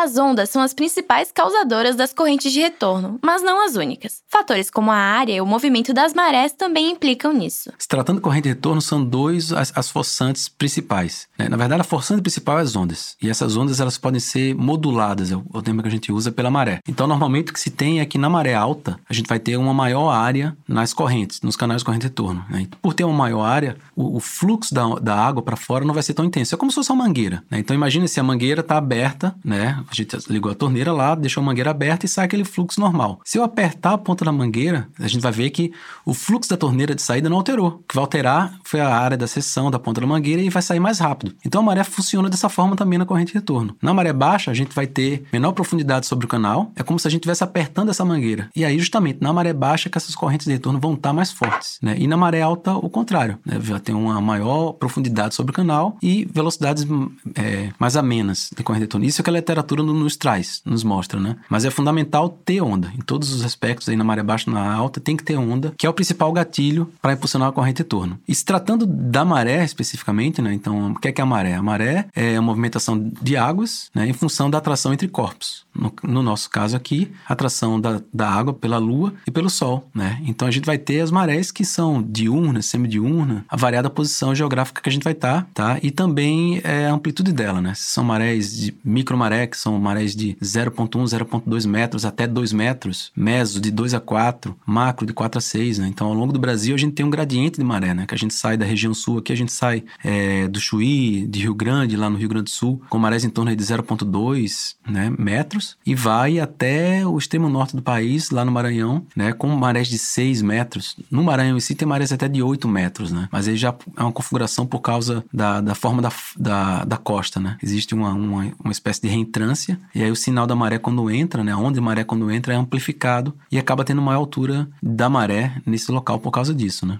As 0.00 0.16
ondas 0.16 0.48
são 0.50 0.62
as 0.62 0.72
principais 0.72 1.32
causadoras 1.32 1.96
das 1.96 2.12
correntes 2.12 2.52
de 2.52 2.60
retorno, 2.60 3.18
mas 3.20 3.42
não 3.42 3.64
as 3.64 3.74
únicas. 3.74 4.22
Fatores 4.28 4.70
como 4.70 4.92
a 4.92 4.96
área 4.96 5.32
e 5.32 5.40
o 5.40 5.44
movimento 5.44 5.92
das 5.92 6.14
marés 6.14 6.52
também 6.52 6.92
implicam 6.92 7.32
nisso. 7.32 7.72
Se 7.76 7.88
tratando 7.88 8.18
de 8.18 8.22
corrente 8.22 8.44
de 8.44 8.50
retorno, 8.50 8.80
são 8.80 9.04
dois 9.04 9.52
as, 9.52 9.72
as 9.76 9.90
forçantes 9.90 10.48
principais. 10.48 11.26
Né? 11.36 11.48
Na 11.48 11.56
verdade, 11.56 11.80
a 11.80 11.84
forçante 11.84 12.22
principal 12.22 12.60
é 12.60 12.62
as 12.62 12.76
ondas. 12.76 13.16
E 13.20 13.28
essas 13.28 13.56
ondas 13.56 13.80
elas 13.80 13.98
podem 13.98 14.20
ser 14.20 14.54
moduladas, 14.54 15.32
é 15.32 15.36
o, 15.36 15.44
é 15.52 15.58
o 15.58 15.62
termo 15.62 15.82
que 15.82 15.88
a 15.88 15.90
gente 15.90 16.12
usa 16.12 16.30
pela 16.30 16.48
maré. 16.48 16.78
Então, 16.88 17.08
normalmente 17.08 17.50
o 17.50 17.52
que 17.52 17.58
se 17.58 17.70
tem 17.70 17.98
é 17.98 18.06
que 18.06 18.18
na 18.18 18.30
maré 18.30 18.54
alta, 18.54 19.00
a 19.10 19.12
gente 19.12 19.26
vai 19.26 19.40
ter 19.40 19.56
uma 19.56 19.74
maior 19.74 20.10
área 20.10 20.56
nas 20.68 20.94
correntes, 20.94 21.40
nos 21.42 21.56
canais 21.56 21.80
de 21.80 21.84
corrente 21.84 22.02
de 22.02 22.06
retorno. 22.06 22.46
Né? 22.48 22.60
Então, 22.60 22.78
por 22.80 22.94
ter 22.94 23.02
uma 23.02 23.18
maior 23.18 23.42
área, 23.42 23.76
o, 23.96 24.18
o 24.18 24.20
fluxo 24.20 24.72
da, 24.72 24.86
da 25.00 25.16
água 25.16 25.42
para 25.42 25.56
fora 25.56 25.84
não 25.84 25.92
vai 25.92 26.04
ser 26.04 26.14
tão 26.14 26.24
intenso. 26.24 26.54
É 26.54 26.58
como 26.58 26.70
se 26.70 26.76
fosse 26.76 26.92
uma 26.92 27.04
mangueira. 27.04 27.42
Né? 27.50 27.58
Então, 27.58 27.74
imagine 27.74 28.06
se 28.06 28.20
a 28.20 28.22
mangueira 28.22 28.60
está 28.60 28.76
aberta, 28.76 29.34
né? 29.44 29.82
A 29.90 29.94
gente 29.94 30.16
ligou 30.30 30.50
a 30.50 30.54
torneira 30.54 30.92
lá, 30.92 31.14
deixou 31.14 31.42
a 31.42 31.46
mangueira 31.46 31.70
aberta 31.70 32.06
e 32.06 32.08
sai 32.08 32.24
aquele 32.24 32.44
fluxo 32.44 32.80
normal. 32.80 33.20
Se 33.24 33.38
eu 33.38 33.44
apertar 33.44 33.92
a 33.92 33.98
ponta 33.98 34.24
da 34.24 34.32
mangueira, 34.32 34.88
a 34.98 35.08
gente 35.08 35.22
vai 35.22 35.32
ver 35.32 35.50
que 35.50 35.72
o 36.04 36.14
fluxo 36.14 36.50
da 36.50 36.56
torneira 36.56 36.94
de 36.94 37.02
saída 37.02 37.28
não 37.28 37.36
alterou. 37.36 37.68
O 37.68 37.84
que 37.88 37.94
vai 37.94 38.02
alterar 38.02 38.58
foi 38.64 38.80
a 38.80 38.88
área 38.88 39.16
da 39.16 39.26
seção 39.26 39.70
da 39.70 39.78
ponta 39.78 40.00
da 40.00 40.06
mangueira 40.06 40.42
e 40.42 40.50
vai 40.50 40.62
sair 40.62 40.80
mais 40.80 40.98
rápido. 40.98 41.34
Então 41.44 41.60
a 41.60 41.64
maré 41.64 41.84
funciona 41.84 42.28
dessa 42.28 42.48
forma 42.48 42.76
também 42.76 42.98
na 42.98 43.06
corrente 43.06 43.32
de 43.32 43.38
retorno. 43.38 43.76
Na 43.80 43.94
maré 43.94 44.12
baixa, 44.12 44.50
a 44.50 44.54
gente 44.54 44.74
vai 44.74 44.86
ter 44.86 45.24
menor 45.32 45.52
profundidade 45.52 46.06
sobre 46.06 46.26
o 46.26 46.28
canal, 46.28 46.70
é 46.76 46.82
como 46.82 46.98
se 46.98 47.08
a 47.08 47.10
gente 47.10 47.20
estivesse 47.20 47.44
apertando 47.44 47.90
essa 47.90 48.04
mangueira. 48.04 48.48
E 48.54 48.64
aí, 48.64 48.78
justamente, 48.78 49.18
na 49.20 49.32
maré 49.32 49.52
baixa, 49.52 49.88
que 49.88 49.98
essas 49.98 50.14
correntes 50.14 50.46
de 50.46 50.52
retorno 50.52 50.78
vão 50.78 50.94
estar 50.94 51.12
mais 51.12 51.32
fortes. 51.32 51.78
Né? 51.82 51.96
E 51.98 52.06
na 52.06 52.16
maré 52.16 52.42
alta, 52.42 52.74
o 52.74 52.88
contrário. 52.88 53.38
Né? 53.44 53.58
Já 53.62 53.78
tem 53.78 53.94
uma 53.94 54.20
maior 54.20 54.72
profundidade 54.72 55.34
sobre 55.34 55.52
o 55.52 55.54
canal 55.54 55.96
e 56.02 56.26
velocidades 56.32 56.86
é, 57.34 57.70
mais 57.78 57.96
amenas 57.96 58.50
de 58.56 58.62
corrente 58.62 58.80
de 58.80 58.84
retorno. 58.84 59.06
Isso 59.06 59.20
é 59.20 59.24
que 59.24 59.30
a 59.30 59.32
literatura 59.32 59.77
nos 59.82 60.16
traz, 60.16 60.62
nos 60.64 60.84
mostra, 60.84 61.20
né? 61.20 61.36
Mas 61.48 61.64
é 61.64 61.70
fundamental 61.70 62.28
ter 62.28 62.60
onda. 62.60 62.92
Em 62.96 63.00
todos 63.00 63.32
os 63.32 63.44
aspectos, 63.44 63.88
aí 63.88 63.96
na 63.96 64.04
maré 64.04 64.22
baixa 64.22 64.50
na 64.50 64.72
alta, 64.72 65.00
tem 65.00 65.16
que 65.16 65.24
ter 65.24 65.36
onda, 65.36 65.74
que 65.76 65.86
é 65.86 65.90
o 65.90 65.94
principal 65.94 66.32
gatilho 66.32 66.90
para 67.00 67.12
impulsionar 67.12 67.48
a 67.48 67.52
corrente 67.52 67.78
retorno. 67.78 68.18
E 68.26 68.34
se 68.34 68.44
tratando 68.44 68.86
da 68.86 69.24
maré 69.24 69.64
especificamente, 69.64 70.42
né? 70.42 70.52
Então, 70.52 70.92
o 70.92 70.94
que 70.98 71.08
é, 71.08 71.12
que 71.12 71.20
é 71.20 71.24
a 71.24 71.26
maré? 71.26 71.54
A 71.54 71.62
maré 71.62 72.08
é 72.14 72.36
a 72.36 72.42
movimentação 72.42 73.10
de 73.20 73.36
águas 73.36 73.90
né? 73.94 74.08
em 74.08 74.12
função 74.12 74.50
da 74.50 74.58
atração 74.58 74.92
entre 74.92 75.08
corpos. 75.08 75.66
No, 75.78 75.92
no 76.02 76.22
nosso 76.22 76.50
caso 76.50 76.76
aqui, 76.76 77.10
atração 77.26 77.80
da, 77.80 78.02
da 78.12 78.28
água 78.28 78.52
pela 78.52 78.78
Lua 78.78 79.14
e 79.26 79.30
pelo 79.30 79.48
Sol, 79.48 79.88
né? 79.94 80.20
Então 80.24 80.48
a 80.48 80.50
gente 80.50 80.64
vai 80.64 80.76
ter 80.76 81.00
as 81.00 81.10
marés 81.10 81.52
que 81.52 81.64
são 81.64 82.02
diurnas, 82.02 82.66
semidiurna, 82.66 83.44
a 83.48 83.56
variada 83.56 83.88
posição 83.88 84.34
geográfica 84.34 84.82
que 84.82 84.88
a 84.88 84.92
gente 84.92 85.04
vai 85.04 85.12
estar, 85.12 85.44
tá, 85.54 85.74
tá? 85.74 85.80
E 85.82 85.90
também 85.90 86.60
é, 86.64 86.86
a 86.86 86.92
amplitude 86.92 87.32
dela, 87.32 87.60
né? 87.60 87.72
São 87.76 88.02
marés 88.02 88.56
de 88.56 88.74
micromaré, 88.84 89.46
que 89.46 89.56
são 89.56 89.78
marés 89.78 90.16
de 90.16 90.36
0.1, 90.42 90.88
0.2 90.88 91.66
metros 91.66 92.04
até 92.04 92.26
2 92.26 92.52
metros, 92.52 93.12
meso 93.16 93.60
de 93.60 93.70
2 93.70 93.94
a 93.94 94.00
4, 94.00 94.56
macro 94.66 95.06
de 95.06 95.12
4 95.12 95.38
a 95.38 95.40
6, 95.40 95.78
né? 95.78 95.88
Então 95.88 96.08
ao 96.08 96.14
longo 96.14 96.32
do 96.32 96.40
Brasil 96.40 96.74
a 96.74 96.78
gente 96.78 96.94
tem 96.94 97.06
um 97.06 97.10
gradiente 97.10 97.58
de 97.58 97.64
maré, 97.64 97.94
né? 97.94 98.04
Que 98.04 98.14
a 98.14 98.18
gente 98.18 98.34
sai 98.34 98.56
da 98.56 98.66
região 98.66 98.92
sul 98.92 99.18
aqui, 99.18 99.32
a 99.32 99.36
gente 99.36 99.52
sai 99.52 99.84
é, 100.02 100.48
do 100.48 100.58
Chuí, 100.58 101.26
de 101.26 101.40
Rio 101.40 101.54
Grande, 101.54 101.96
lá 101.96 102.10
no 102.10 102.16
Rio 102.16 102.28
Grande 102.28 102.44
do 102.44 102.50
Sul, 102.50 102.82
com 102.88 102.98
marés 102.98 103.24
em 103.24 103.30
torno 103.30 103.54
de 103.54 103.64
0.2 103.64 104.74
né, 104.88 105.12
metros 105.18 105.67
e 105.84 105.94
vai 105.94 106.38
até 106.38 107.06
o 107.06 107.18
extremo 107.18 107.48
norte 107.48 107.76
do 107.76 107.82
país, 107.82 108.30
lá 108.30 108.44
no 108.44 108.52
Maranhão, 108.52 109.04
né? 109.14 109.32
Com 109.32 109.48
marés 109.48 109.88
de 109.88 109.98
6 109.98 110.42
metros. 110.42 110.96
No 111.10 111.22
Maranhão 111.22 111.56
em 111.56 111.60
si 111.60 111.74
tem 111.74 111.86
marés 111.86 112.12
até 112.12 112.28
de 112.28 112.42
8 112.42 112.66
metros, 112.68 113.12
né? 113.12 113.28
Mas 113.30 113.48
aí 113.48 113.56
já 113.56 113.74
é 113.96 114.02
uma 114.02 114.12
configuração 114.12 114.66
por 114.66 114.80
causa 114.80 115.24
da, 115.32 115.60
da 115.60 115.74
forma 115.74 116.02
da, 116.02 116.12
da, 116.36 116.84
da 116.84 116.96
costa, 116.96 117.40
né? 117.40 117.56
Existe 117.62 117.94
uma, 117.94 118.12
uma, 118.12 118.52
uma 118.62 118.72
espécie 118.72 119.02
de 119.02 119.08
reentrância 119.08 119.78
e 119.94 120.02
aí 120.02 120.10
o 120.10 120.16
sinal 120.16 120.46
da 120.46 120.54
maré 120.54 120.78
quando 120.78 121.10
entra, 121.10 121.42
né? 121.42 121.52
A 121.52 121.58
onda 121.58 121.74
de 121.74 121.80
maré 121.80 122.04
quando 122.04 122.30
entra 122.30 122.54
é 122.54 122.56
amplificado 122.56 123.34
e 123.50 123.58
acaba 123.58 123.84
tendo 123.84 124.02
maior 124.02 124.18
altura 124.18 124.68
da 124.82 125.08
maré 125.08 125.54
nesse 125.64 125.90
local 125.90 126.18
por 126.18 126.30
causa 126.30 126.54
disso, 126.54 126.86
né? 126.86 126.98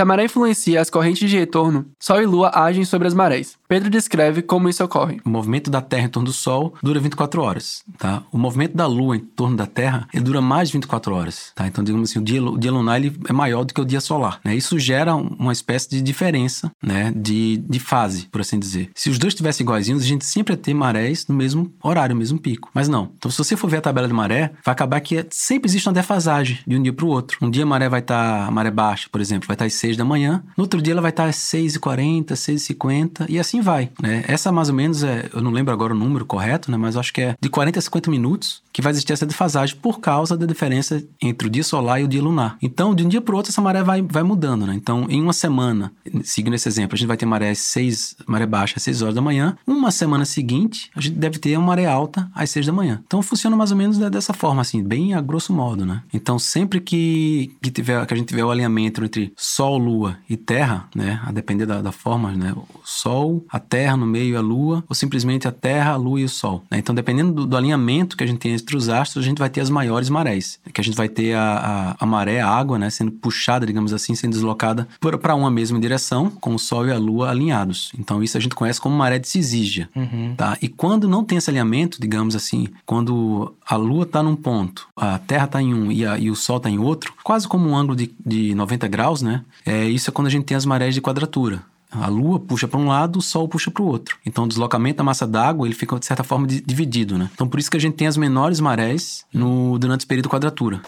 Se 0.00 0.02
a 0.02 0.06
maré 0.06 0.24
influencia 0.24 0.80
as 0.80 0.88
correntes 0.88 1.28
de 1.28 1.36
retorno, 1.36 1.84
Sol 1.98 2.22
e 2.22 2.24
Lua 2.24 2.50
agem 2.54 2.86
sobre 2.86 3.06
as 3.06 3.12
marés. 3.12 3.58
Pedro 3.68 3.90
descreve 3.90 4.40
como 4.40 4.68
isso 4.68 4.82
ocorre. 4.82 5.20
O 5.24 5.28
movimento 5.28 5.70
da 5.70 5.82
Terra 5.82 6.06
em 6.06 6.08
torno 6.08 6.26
do 6.26 6.32
Sol 6.32 6.74
dura 6.82 6.98
24 6.98 7.40
horas, 7.40 7.84
tá? 7.98 8.24
O 8.32 8.38
movimento 8.38 8.74
da 8.74 8.86
Lua 8.86 9.16
em 9.16 9.20
torno 9.20 9.56
da 9.56 9.66
Terra, 9.66 10.08
ele 10.12 10.24
dura 10.24 10.40
mais 10.40 10.70
de 10.70 10.72
24 10.72 11.14
horas, 11.14 11.52
tá? 11.54 11.66
Então, 11.66 11.84
digamos 11.84 12.10
assim, 12.10 12.18
o 12.18 12.22
dia, 12.22 12.42
o 12.42 12.58
dia 12.58 12.72
lunar 12.72 12.98
ele 12.98 13.14
é 13.28 13.32
maior 13.32 13.62
do 13.62 13.74
que 13.74 13.80
o 13.80 13.84
dia 13.84 14.00
solar, 14.00 14.40
né? 14.42 14.56
Isso 14.56 14.78
gera 14.78 15.14
uma 15.14 15.52
espécie 15.52 15.90
de 15.90 16.00
diferença, 16.00 16.72
né? 16.82 17.12
De, 17.14 17.58
de 17.58 17.78
fase, 17.78 18.26
por 18.26 18.40
assim 18.40 18.58
dizer. 18.58 18.90
Se 18.94 19.10
os 19.10 19.18
dois 19.18 19.34
estivessem 19.34 19.64
iguaizinhos, 19.64 20.02
a 20.02 20.06
gente 20.06 20.24
sempre 20.24 20.54
ia 20.54 20.58
ter 20.58 20.72
marés 20.72 21.26
no 21.28 21.34
mesmo 21.34 21.72
horário, 21.80 22.14
no 22.14 22.20
mesmo 22.20 22.40
pico. 22.40 22.70
Mas 22.74 22.88
não. 22.88 23.12
Então, 23.18 23.30
se 23.30 23.36
você 23.36 23.54
for 23.54 23.68
ver 23.68 23.76
a 23.76 23.82
tabela 23.82 24.08
de 24.08 24.14
maré, 24.14 24.50
vai 24.64 24.72
acabar 24.72 24.98
que 25.00 25.26
sempre 25.30 25.68
existe 25.68 25.86
uma 25.86 25.94
defasagem 25.94 26.58
de 26.66 26.74
um 26.74 26.82
dia 26.82 26.92
para 26.92 27.04
o 27.04 27.08
outro. 27.08 27.36
Um 27.42 27.50
dia 27.50 27.62
a 27.62 27.66
maré 27.66 27.88
vai 27.88 28.00
estar, 28.00 28.46
tá, 28.46 28.50
maré 28.50 28.70
baixa, 28.70 29.08
por 29.12 29.20
exemplo, 29.20 29.46
vai 29.46 29.54
estar 29.54 29.64
tá 29.64 29.68
às 29.68 29.74
6 29.74 29.89
da 29.96 30.04
manhã, 30.04 30.42
no 30.56 30.64
outro 30.64 30.80
dia 30.80 30.92
ela 30.92 31.02
vai 31.02 31.10
estar 31.10 31.26
às 31.26 31.36
6h40, 31.36 32.32
6h50 32.32 33.26
e 33.28 33.38
assim 33.38 33.60
vai, 33.60 33.90
né? 34.00 34.24
Essa 34.26 34.52
mais 34.52 34.68
ou 34.68 34.74
menos 34.74 35.02
é, 35.02 35.28
eu 35.32 35.40
não 35.40 35.50
lembro 35.50 35.72
agora 35.72 35.94
o 35.94 35.96
número 35.96 36.24
correto, 36.24 36.70
né? 36.70 36.76
Mas 36.76 36.96
acho 36.96 37.12
que 37.12 37.20
é 37.20 37.36
de 37.40 37.48
40 37.48 37.78
a 37.78 37.82
50 37.82 38.10
minutos 38.10 38.62
que 38.72 38.82
vai 38.82 38.90
existir 38.92 39.12
essa 39.12 39.26
defasagem 39.26 39.76
por 39.76 40.00
causa 40.00 40.36
da 40.36 40.46
diferença 40.46 41.02
entre 41.20 41.48
o 41.48 41.50
dia 41.50 41.64
solar 41.64 42.00
e 42.00 42.04
o 42.04 42.08
dia 42.08 42.22
lunar. 42.22 42.56
Então, 42.62 42.94
de 42.94 43.04
um 43.04 43.08
dia 43.08 43.20
para 43.20 43.34
o 43.34 43.36
outro, 43.36 43.50
essa 43.50 43.60
maré 43.60 43.82
vai, 43.82 44.02
vai 44.02 44.22
mudando, 44.22 44.66
né? 44.66 44.74
Então, 44.74 45.06
em 45.08 45.20
uma 45.20 45.32
semana, 45.32 45.92
seguindo 46.22 46.54
esse 46.54 46.68
exemplo, 46.68 46.94
a 46.94 46.98
gente 46.98 47.08
vai 47.08 47.16
ter 47.16 47.26
maré 47.26 47.50
às 47.50 47.58
6, 47.58 48.16
maré 48.26 48.46
baixa 48.46 48.74
às 48.76 48.82
6 48.82 49.02
horas 49.02 49.14
da 49.14 49.20
manhã. 49.20 49.56
Uma 49.66 49.90
semana 49.90 50.24
seguinte, 50.24 50.90
a 50.94 51.00
gente 51.00 51.16
deve 51.16 51.38
ter 51.38 51.56
uma 51.56 51.66
maré 51.66 51.86
alta 51.86 52.30
às 52.34 52.50
6 52.50 52.66
da 52.66 52.72
manhã. 52.72 53.02
Então, 53.06 53.22
funciona 53.22 53.56
mais 53.56 53.70
ou 53.70 53.76
menos 53.76 53.98
dessa 53.98 54.32
forma, 54.32 54.62
assim, 54.62 54.82
bem 54.82 55.14
a 55.14 55.20
grosso 55.20 55.52
modo, 55.52 55.84
né? 55.84 56.02
Então, 56.12 56.38
sempre 56.38 56.80
que, 56.80 57.52
que, 57.60 57.70
tiver, 57.70 58.04
que 58.06 58.14
a 58.14 58.16
gente 58.16 58.28
tiver 58.28 58.44
o 58.44 58.50
alinhamento 58.50 59.04
entre 59.04 59.32
Sol, 59.36 59.79
Lua 59.80 60.16
e 60.28 60.36
Terra, 60.36 60.88
né? 60.94 61.20
A 61.24 61.32
depender 61.32 61.66
da, 61.66 61.82
da 61.82 61.92
forma, 61.92 62.32
né? 62.32 62.52
O 62.52 62.80
Sol, 62.84 63.44
a 63.48 63.58
Terra 63.58 63.96
no 63.96 64.06
meio 64.06 64.34
e 64.34 64.36
a 64.36 64.40
Lua, 64.40 64.84
ou 64.88 64.94
simplesmente 64.94 65.48
a 65.48 65.52
Terra, 65.52 65.92
a 65.92 65.96
Lua 65.96 66.20
e 66.20 66.24
o 66.24 66.28
Sol. 66.28 66.62
Né? 66.70 66.78
Então, 66.78 66.94
dependendo 66.94 67.32
do, 67.32 67.46
do, 67.46 67.56
alinhamento 67.56 68.16
que 68.16 68.24
a 68.24 68.26
gente 68.26 68.38
tem 68.38 68.52
entre 68.52 68.76
os 68.76 68.88
astros, 68.88 69.24
a 69.24 69.28
gente 69.28 69.38
vai 69.38 69.48
ter 69.48 69.60
as 69.60 69.70
maiores 69.70 70.08
marés. 70.08 70.58
Que 70.72 70.80
a 70.80 70.84
gente 70.84 70.96
vai 70.96 71.08
ter 71.08 71.34
a, 71.34 71.96
a, 71.98 72.04
a 72.04 72.06
maré, 72.06 72.40
a 72.40 72.48
água, 72.48 72.78
né? 72.78 72.90
Sendo 72.90 73.12
puxada, 73.12 73.66
digamos 73.66 73.92
assim, 73.92 74.14
sendo 74.14 74.32
deslocada 74.32 74.86
para 75.00 75.34
uma 75.34 75.50
mesma 75.50 75.78
direção, 75.78 76.30
com 76.30 76.54
o 76.54 76.58
Sol 76.58 76.86
e 76.86 76.92
a 76.92 76.98
Lua 76.98 77.30
alinhados. 77.30 77.92
Então, 77.98 78.22
isso 78.22 78.36
a 78.36 78.40
gente 78.40 78.54
conhece 78.54 78.80
como 78.80 78.96
maré 78.96 79.18
de 79.18 79.28
Cisígia, 79.28 79.88
uhum. 79.94 80.34
tá? 80.36 80.56
E 80.60 80.68
quando 80.68 81.08
não 81.08 81.24
tem 81.24 81.38
esse 81.38 81.50
alinhamento, 81.50 82.00
digamos 82.00 82.34
assim, 82.34 82.68
quando 82.84 83.54
a 83.70 83.76
Lua 83.76 84.02
está 84.02 84.20
num 84.20 84.34
ponto, 84.34 84.88
a 84.96 85.16
Terra 85.20 85.44
está 85.44 85.62
em 85.62 85.72
um 85.72 85.92
e, 85.92 86.04
a, 86.04 86.18
e 86.18 86.28
o 86.28 86.34
Sol 86.34 86.56
está 86.56 86.68
em 86.68 86.80
outro, 86.80 87.14
quase 87.22 87.46
como 87.46 87.68
um 87.68 87.76
ângulo 87.76 87.94
de, 87.94 88.12
de 88.26 88.52
90 88.52 88.88
graus, 88.88 89.22
né? 89.22 89.44
É, 89.64 89.84
isso 89.84 90.10
é 90.10 90.12
quando 90.12 90.26
a 90.26 90.30
gente 90.30 90.44
tem 90.44 90.56
as 90.56 90.66
marés 90.66 90.92
de 90.92 91.00
quadratura. 91.00 91.62
A 91.88 92.08
Lua 92.08 92.40
puxa 92.40 92.66
para 92.66 92.80
um 92.80 92.88
lado, 92.88 93.20
o 93.20 93.22
Sol 93.22 93.46
puxa 93.46 93.70
para 93.70 93.80
o 93.84 93.86
outro. 93.86 94.18
Então, 94.26 94.42
o 94.42 94.48
deslocamento 94.48 94.98
da 94.98 95.04
massa 95.04 95.24
d'água 95.24 95.68
ele 95.68 95.74
fica 95.74 95.96
de 96.00 96.04
certa 96.04 96.24
forma 96.24 96.48
dividido, 96.48 97.16
né? 97.16 97.30
Então, 97.32 97.46
por 97.46 97.60
isso 97.60 97.70
que 97.70 97.76
a 97.76 97.80
gente 97.80 97.94
tem 97.94 98.08
as 98.08 98.16
menores 98.16 98.58
marés 98.58 99.24
no 99.32 99.78
durante 99.78 100.00
esse 100.00 100.06
período 100.08 100.28
quadratura. 100.28 100.82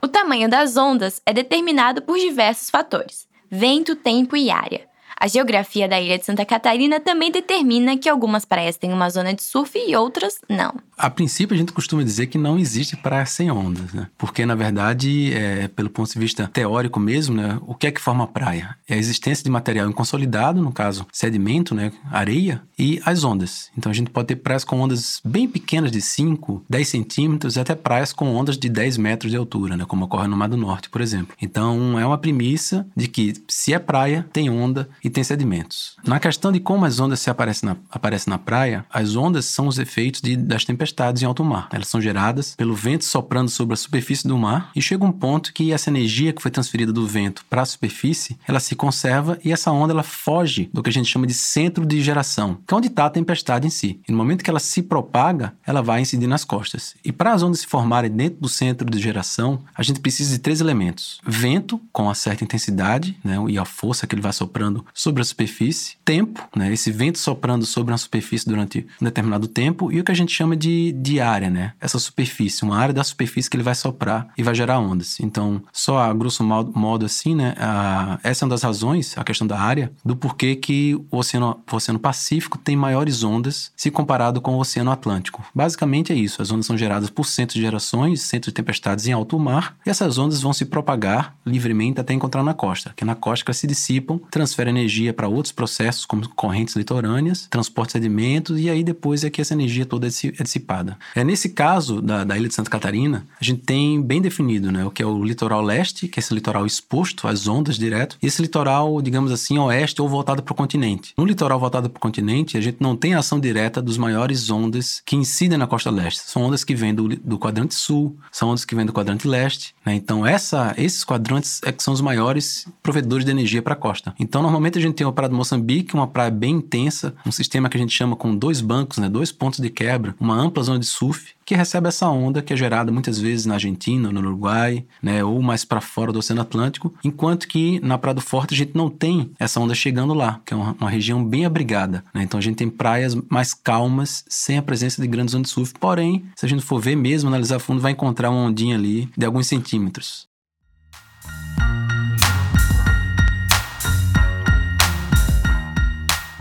O 0.00 0.08
tamanho 0.08 0.48
das 0.48 0.78
ondas 0.78 1.20
é 1.26 1.34
determinado 1.34 2.00
por 2.00 2.16
diversos 2.16 2.70
fatores: 2.70 3.28
vento, 3.50 3.94
tempo 3.94 4.34
e 4.34 4.50
área. 4.50 4.93
A 5.18 5.26
geografia 5.26 5.88
da 5.88 6.00
ilha 6.00 6.18
de 6.18 6.24
Santa 6.24 6.44
Catarina 6.44 7.00
também 7.00 7.30
determina 7.30 7.96
que 7.96 8.08
algumas 8.08 8.44
praias 8.44 8.76
têm 8.76 8.92
uma 8.92 9.08
zona 9.10 9.32
de 9.32 9.42
surf 9.42 9.78
e 9.78 9.94
outras 9.96 10.38
não. 10.48 10.74
A 10.96 11.10
princípio, 11.10 11.54
a 11.54 11.58
gente 11.58 11.72
costuma 11.72 12.02
dizer 12.02 12.26
que 12.28 12.38
não 12.38 12.58
existe 12.58 12.96
praia 12.96 13.26
sem 13.26 13.50
ondas, 13.50 13.92
né? 13.92 14.08
Porque, 14.16 14.46
na 14.46 14.54
verdade, 14.54 15.32
é, 15.34 15.68
pelo 15.68 15.90
ponto 15.90 16.12
de 16.12 16.18
vista 16.18 16.48
teórico 16.52 17.00
mesmo, 17.00 17.34
né? 17.34 17.58
O 17.66 17.74
que 17.74 17.88
é 17.88 17.90
que 17.90 18.00
forma 18.00 18.26
praia? 18.26 18.76
É 18.88 18.94
a 18.94 18.96
existência 18.96 19.42
de 19.42 19.50
material 19.50 19.88
inconsolidado, 19.88 20.62
no 20.62 20.72
caso, 20.72 21.06
sedimento, 21.12 21.74
né? 21.74 21.92
Areia, 22.10 22.62
e 22.78 23.00
as 23.04 23.24
ondas. 23.24 23.70
Então, 23.76 23.90
a 23.90 23.94
gente 23.94 24.10
pode 24.10 24.28
ter 24.28 24.36
praias 24.36 24.64
com 24.64 24.80
ondas 24.80 25.20
bem 25.24 25.48
pequenas, 25.48 25.90
de 25.90 26.00
5, 26.00 26.64
10 26.68 26.88
centímetros, 26.88 27.58
até 27.58 27.74
praias 27.74 28.12
com 28.12 28.34
ondas 28.34 28.56
de 28.56 28.68
10 28.68 28.96
metros 28.96 29.30
de 29.32 29.36
altura, 29.36 29.76
né? 29.76 29.84
Como 29.86 30.04
ocorre 30.04 30.28
no 30.28 30.36
Mar 30.36 30.48
do 30.48 30.56
Norte, 30.56 30.88
por 30.88 31.00
exemplo. 31.00 31.36
Então, 31.42 31.98
é 31.98 32.06
uma 32.06 32.18
premissa 32.18 32.86
de 32.96 33.08
que 33.08 33.34
se 33.48 33.72
é 33.72 33.78
praia, 33.78 34.26
tem 34.32 34.48
onda 34.48 34.88
e 35.02 35.10
tem 35.14 35.24
sedimentos. 35.24 35.96
Na 36.04 36.20
questão 36.20 36.52
de 36.52 36.60
como 36.60 36.84
as 36.84 37.00
ondas 37.00 37.20
se 37.20 37.30
aparecem 37.30 37.68
na, 37.68 37.76
aparecem 37.90 38.30
na 38.30 38.38
praia, 38.38 38.84
as 38.92 39.16
ondas 39.16 39.46
são 39.46 39.66
os 39.66 39.78
efeitos 39.78 40.20
de, 40.20 40.36
das 40.36 40.64
tempestades 40.64 41.22
em 41.22 41.26
alto 41.26 41.44
mar. 41.44 41.68
Elas 41.72 41.88
são 41.88 42.00
geradas 42.00 42.54
pelo 42.56 42.74
vento 42.74 43.04
soprando 43.04 43.48
sobre 43.48 43.74
a 43.74 43.76
superfície 43.76 44.28
do 44.28 44.36
mar 44.36 44.70
e 44.74 44.82
chega 44.82 45.04
um 45.04 45.12
ponto 45.12 45.52
que 45.52 45.72
essa 45.72 45.88
energia 45.88 46.32
que 46.32 46.42
foi 46.42 46.50
transferida 46.50 46.92
do 46.92 47.06
vento 47.06 47.44
para 47.48 47.62
a 47.62 47.66
superfície, 47.66 48.38
ela 48.46 48.60
se 48.60 48.74
conserva 48.74 49.38
e 49.44 49.52
essa 49.52 49.70
onda 49.70 49.92
ela 49.92 50.02
foge 50.02 50.68
do 50.72 50.82
que 50.82 50.90
a 50.90 50.92
gente 50.92 51.10
chama 51.10 51.26
de 51.26 51.34
centro 51.34 51.86
de 51.86 52.02
geração, 52.02 52.58
que 52.66 52.74
é 52.74 52.76
onde 52.76 52.88
está 52.88 53.06
a 53.06 53.10
tempestade 53.10 53.66
em 53.66 53.70
si. 53.70 54.00
E 54.06 54.12
no 54.12 54.18
momento 54.18 54.42
que 54.42 54.50
ela 54.50 54.60
se 54.60 54.82
propaga, 54.82 55.54
ela 55.64 55.80
vai 55.80 56.00
incidir 56.00 56.26
nas 56.26 56.44
costas. 56.44 56.94
E 57.04 57.12
para 57.12 57.32
as 57.32 57.42
ondas 57.42 57.60
se 57.60 57.66
formarem 57.66 58.10
dentro 58.10 58.40
do 58.40 58.48
centro 58.48 58.90
de 58.90 58.98
geração, 58.98 59.60
a 59.74 59.82
gente 59.82 60.00
precisa 60.00 60.32
de 60.32 60.38
três 60.38 60.60
elementos: 60.60 61.20
vento 61.24 61.80
com 61.92 62.04
uma 62.04 62.14
certa 62.14 62.44
intensidade, 62.44 63.16
né, 63.22 63.36
e 63.48 63.58
a 63.58 63.64
força 63.64 64.06
que 64.06 64.14
ele 64.14 64.22
vai 64.22 64.32
soprando 64.32 64.84
sobre 64.94 65.20
a 65.20 65.24
superfície, 65.24 65.96
tempo, 66.04 66.48
né, 66.54 66.72
esse 66.72 66.92
vento 66.92 67.18
soprando 67.18 67.66
sobre 67.66 67.92
uma 67.92 67.98
superfície 67.98 68.46
durante 68.46 68.86
um 69.02 69.04
determinado 69.04 69.48
tempo, 69.48 69.90
e 69.90 69.98
o 69.98 70.04
que 70.04 70.12
a 70.12 70.14
gente 70.14 70.32
chama 70.32 70.56
de, 70.56 70.92
de 70.92 71.20
área, 71.20 71.50
né, 71.50 71.72
essa 71.80 71.98
superfície, 71.98 72.62
uma 72.62 72.78
área 72.78 72.94
da 72.94 73.02
superfície 73.02 73.50
que 73.50 73.56
ele 73.56 73.64
vai 73.64 73.74
soprar 73.74 74.28
e 74.38 74.42
vai 74.42 74.54
gerar 74.54 74.78
ondas. 74.78 75.18
Então, 75.18 75.60
só 75.72 75.98
a 75.98 76.14
grosso 76.14 76.44
modo, 76.44 77.04
assim, 77.04 77.34
né, 77.34 77.54
a, 77.58 78.20
essa 78.22 78.44
é 78.44 78.46
uma 78.46 78.50
das 78.50 78.62
razões, 78.62 79.18
a 79.18 79.24
questão 79.24 79.46
da 79.46 79.58
área, 79.58 79.92
do 80.04 80.14
porquê 80.14 80.54
que 80.54 80.94
o 81.10 81.18
Oceano, 81.18 81.60
o 81.70 81.76
Oceano 81.76 81.98
Pacífico 81.98 82.56
tem 82.56 82.76
maiores 82.76 83.24
ondas 83.24 83.72
se 83.76 83.90
comparado 83.90 84.40
com 84.40 84.54
o 84.54 84.60
Oceano 84.60 84.92
Atlântico. 84.92 85.44
Basicamente 85.52 86.12
é 86.12 86.16
isso, 86.16 86.40
as 86.40 86.52
ondas 86.52 86.66
são 86.66 86.78
geradas 86.78 87.10
por 87.10 87.26
centros 87.26 87.56
de 87.56 87.62
gerações, 87.62 88.22
centros 88.22 88.52
de 88.52 88.54
tempestades 88.54 89.08
em 89.08 89.12
alto 89.12 89.38
mar, 89.38 89.76
e 89.84 89.90
essas 89.90 90.18
ondas 90.18 90.40
vão 90.40 90.52
se 90.52 90.64
propagar 90.64 91.34
livremente 91.44 92.00
até 92.00 92.14
encontrar 92.14 92.44
na 92.44 92.54
costa, 92.54 92.92
que 92.94 93.04
na 93.04 93.16
costa 93.16 93.44
elas 93.44 93.56
se 93.56 93.66
dissipam, 93.66 94.20
transferem 94.30 94.70
energia 94.70 94.83
energia 94.84 95.12
para 95.12 95.28
outros 95.28 95.52
processos, 95.52 96.04
como 96.04 96.28
correntes 96.30 96.76
litorâneas, 96.76 97.46
transporte 97.50 97.88
de 97.88 97.92
sedimentos, 97.92 98.60
e 98.60 98.68
aí 98.68 98.84
depois 98.84 99.24
é 99.24 99.30
que 99.30 99.40
essa 99.40 99.54
energia 99.54 99.86
toda 99.86 100.06
é, 100.06 100.10
é 100.10 100.42
dissipada. 100.42 100.98
É 101.14 101.24
nesse 101.24 101.48
caso 101.48 102.00
da, 102.00 102.24
da 102.24 102.36
ilha 102.36 102.48
de 102.48 102.54
Santa 102.54 102.70
Catarina, 102.70 103.26
a 103.40 103.44
gente 103.44 103.62
tem 103.62 104.00
bem 104.00 104.20
definido 104.20 104.70
né, 104.70 104.84
o 104.84 104.90
que 104.90 105.02
é 105.02 105.06
o 105.06 105.24
litoral 105.24 105.62
leste, 105.62 106.06
que 106.06 106.18
é 106.18 106.20
esse 106.20 106.34
litoral 106.34 106.66
exposto 106.66 107.26
às 107.26 107.46
ondas 107.46 107.76
direto, 107.76 108.16
e 108.22 108.26
esse 108.26 108.42
litoral, 108.42 109.00
digamos 109.00 109.32
assim, 109.32 109.58
oeste 109.58 110.00
ou 110.00 110.08
voltado 110.08 110.42
para 110.42 110.52
o 110.52 110.56
continente. 110.56 111.12
No 111.16 111.24
litoral 111.24 111.58
voltado 111.58 111.88
para 111.88 111.98
o 111.98 112.00
continente, 112.00 112.56
a 112.56 112.60
gente 112.60 112.78
não 112.80 112.96
tem 112.96 113.14
ação 113.14 113.40
direta 113.40 113.80
dos 113.80 113.96
maiores 113.96 114.50
ondas 114.50 115.02
que 115.04 115.16
incidem 115.16 115.58
na 115.58 115.66
costa 115.66 115.90
leste. 115.90 116.20
São 116.20 116.42
ondas 116.42 116.64
que 116.64 116.74
vêm 116.74 116.94
do, 116.94 117.08
do 117.08 117.38
quadrante 117.38 117.74
sul, 117.74 118.16
são 118.30 118.50
ondas 118.50 118.64
que 118.64 118.74
vêm 118.74 118.86
do 118.86 118.92
quadrante 118.92 119.26
leste. 119.26 119.74
Né? 119.84 119.94
Então, 119.94 120.26
essa, 120.26 120.74
esses 120.76 121.04
quadrantes 121.04 121.60
é 121.64 121.72
que 121.72 121.82
são 121.82 121.94
os 121.94 122.00
maiores 122.00 122.66
provedores 122.82 123.24
de 123.24 123.30
energia 123.30 123.62
para 123.62 123.74
a 123.74 123.76
costa. 123.76 124.14
Então, 124.18 124.42
normalmente 124.42 124.73
a 124.78 124.82
gente 124.82 124.94
tem 124.94 125.06
uma 125.06 125.12
praia 125.12 125.28
de 125.28 125.34
Moçambique, 125.34 125.94
uma 125.94 126.06
praia 126.06 126.30
bem 126.30 126.56
intensa, 126.56 127.14
um 127.26 127.32
sistema 127.32 127.68
que 127.68 127.76
a 127.76 127.80
gente 127.80 127.92
chama 127.92 128.16
com 128.16 128.36
dois 128.36 128.60
bancos, 128.60 128.98
né, 128.98 129.08
dois 129.08 129.32
pontos 129.32 129.60
de 129.60 129.70
quebra, 129.70 130.14
uma 130.20 130.34
ampla 130.34 130.62
zona 130.62 130.78
de 130.78 130.86
surf, 130.86 131.34
que 131.44 131.54
recebe 131.54 131.88
essa 131.88 132.08
onda 132.08 132.40
que 132.40 132.52
é 132.52 132.56
gerada 132.56 132.90
muitas 132.90 133.18
vezes 133.18 133.44
na 133.44 133.54
Argentina, 133.54 134.10
no 134.10 134.20
Uruguai, 134.20 134.84
né, 135.02 135.22
ou 135.22 135.42
mais 135.42 135.64
para 135.64 135.80
fora 135.80 136.12
do 136.12 136.18
Oceano 136.18 136.40
Atlântico, 136.40 136.94
enquanto 137.04 137.46
que 137.46 137.80
na 137.80 137.98
Praia 137.98 138.14
do 138.14 138.20
Forte 138.20 138.54
a 138.54 138.56
gente 138.56 138.72
não 138.74 138.88
tem 138.88 139.30
essa 139.38 139.60
onda 139.60 139.74
chegando 139.74 140.14
lá, 140.14 140.40
que 140.44 140.54
é 140.54 140.56
uma, 140.56 140.76
uma 140.80 140.90
região 140.90 141.24
bem 141.24 141.44
abrigada. 141.44 142.04
Né? 142.14 142.22
Então 142.22 142.38
a 142.38 142.42
gente 142.42 142.56
tem 142.56 142.68
praias 142.68 143.14
mais 143.28 143.52
calmas, 143.52 144.24
sem 144.28 144.58
a 144.58 144.62
presença 144.62 145.00
de 145.00 145.08
grandes 145.08 145.34
ondas 145.34 145.48
de 145.48 145.54
surf. 145.54 145.74
Porém, 145.78 146.24
se 146.34 146.46
a 146.46 146.48
gente 146.48 146.62
for 146.62 146.80
ver 146.80 146.96
mesmo, 146.96 147.28
analisar 147.28 147.58
fundo, 147.58 147.80
vai 147.80 147.92
encontrar 147.92 148.30
uma 148.30 148.40
ondinha 148.40 148.76
ali 148.76 149.08
de 149.16 149.26
alguns 149.26 149.46
centímetros. 149.46 150.26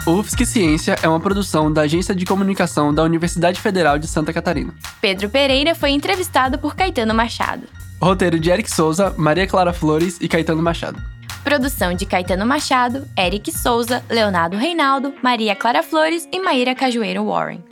O 0.06 0.16
UFSC 0.16 0.46
Ciência 0.46 0.98
é 1.02 1.08
uma 1.08 1.20
produção 1.20 1.72
da 1.72 1.84
Agência 1.84 2.14
de 2.14 2.26
Comunicação 2.26 2.94
da 2.94 3.04
Universidade 3.04 3.62
Federal 3.62 3.98
de 3.98 4.06
Santa 4.06 4.34
Catarina. 4.34 4.74
Pedro 5.00 5.30
Pereira 5.30 5.74
foi 5.74 5.92
entrevistado 5.92 6.60
por 6.60 6.76
Caetano 6.76 7.14
Machado. 7.14 7.70
Roteiro 8.02 8.38
de 8.38 8.50
Eric 8.50 8.70
Souza, 8.70 9.16
Maria 9.18 9.48
Clara 9.48 9.72
Flores 9.72 10.18
e 10.20 10.28
Caetano 10.28 10.62
Machado. 10.62 11.02
Produção 11.42 11.94
de 11.94 12.06
Caetano 12.06 12.46
Machado, 12.46 13.08
Eric 13.18 13.50
Souza, 13.58 14.04
Leonardo 14.10 14.58
Reinaldo, 14.58 15.14
Maria 15.24 15.56
Clara 15.56 15.82
Flores 15.82 16.28
e 16.34 16.40
Maíra 16.42 16.76
Cajueiro 16.76 17.26
Warren. 17.26 17.64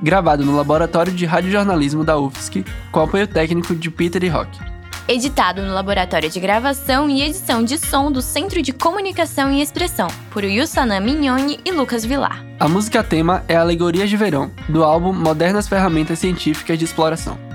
Gravado 0.00 0.42
no 0.42 0.56
Laboratório 0.56 1.12
de 1.12 1.26
Radiojornalismo 1.26 2.02
da 2.02 2.18
UFSC, 2.18 2.64
com 2.90 3.00
apoio 3.00 3.26
técnico 3.26 3.74
de 3.74 3.90
Peter 3.90 4.24
e 4.24 4.28
Rock 4.28 4.69
editado 5.10 5.62
no 5.62 5.74
Laboratório 5.74 6.30
de 6.30 6.38
Gravação 6.38 7.10
e 7.10 7.22
Edição 7.22 7.64
de 7.64 7.76
Som 7.76 8.12
do 8.12 8.22
Centro 8.22 8.62
de 8.62 8.72
Comunicação 8.72 9.50
e 9.50 9.60
Expressão, 9.60 10.06
por 10.30 10.44
Yusanã 10.44 11.00
Mignoni 11.00 11.58
e 11.64 11.72
Lucas 11.72 12.04
Vilar. 12.04 12.44
A 12.60 12.68
música 12.68 13.02
tema 13.02 13.42
é 13.48 13.56
Alegorias 13.56 14.08
de 14.08 14.16
Verão, 14.16 14.52
do 14.68 14.84
álbum 14.84 15.12
Modernas 15.12 15.68
Ferramentas 15.68 16.20
Científicas 16.20 16.78
de 16.78 16.84
Exploração. 16.84 17.49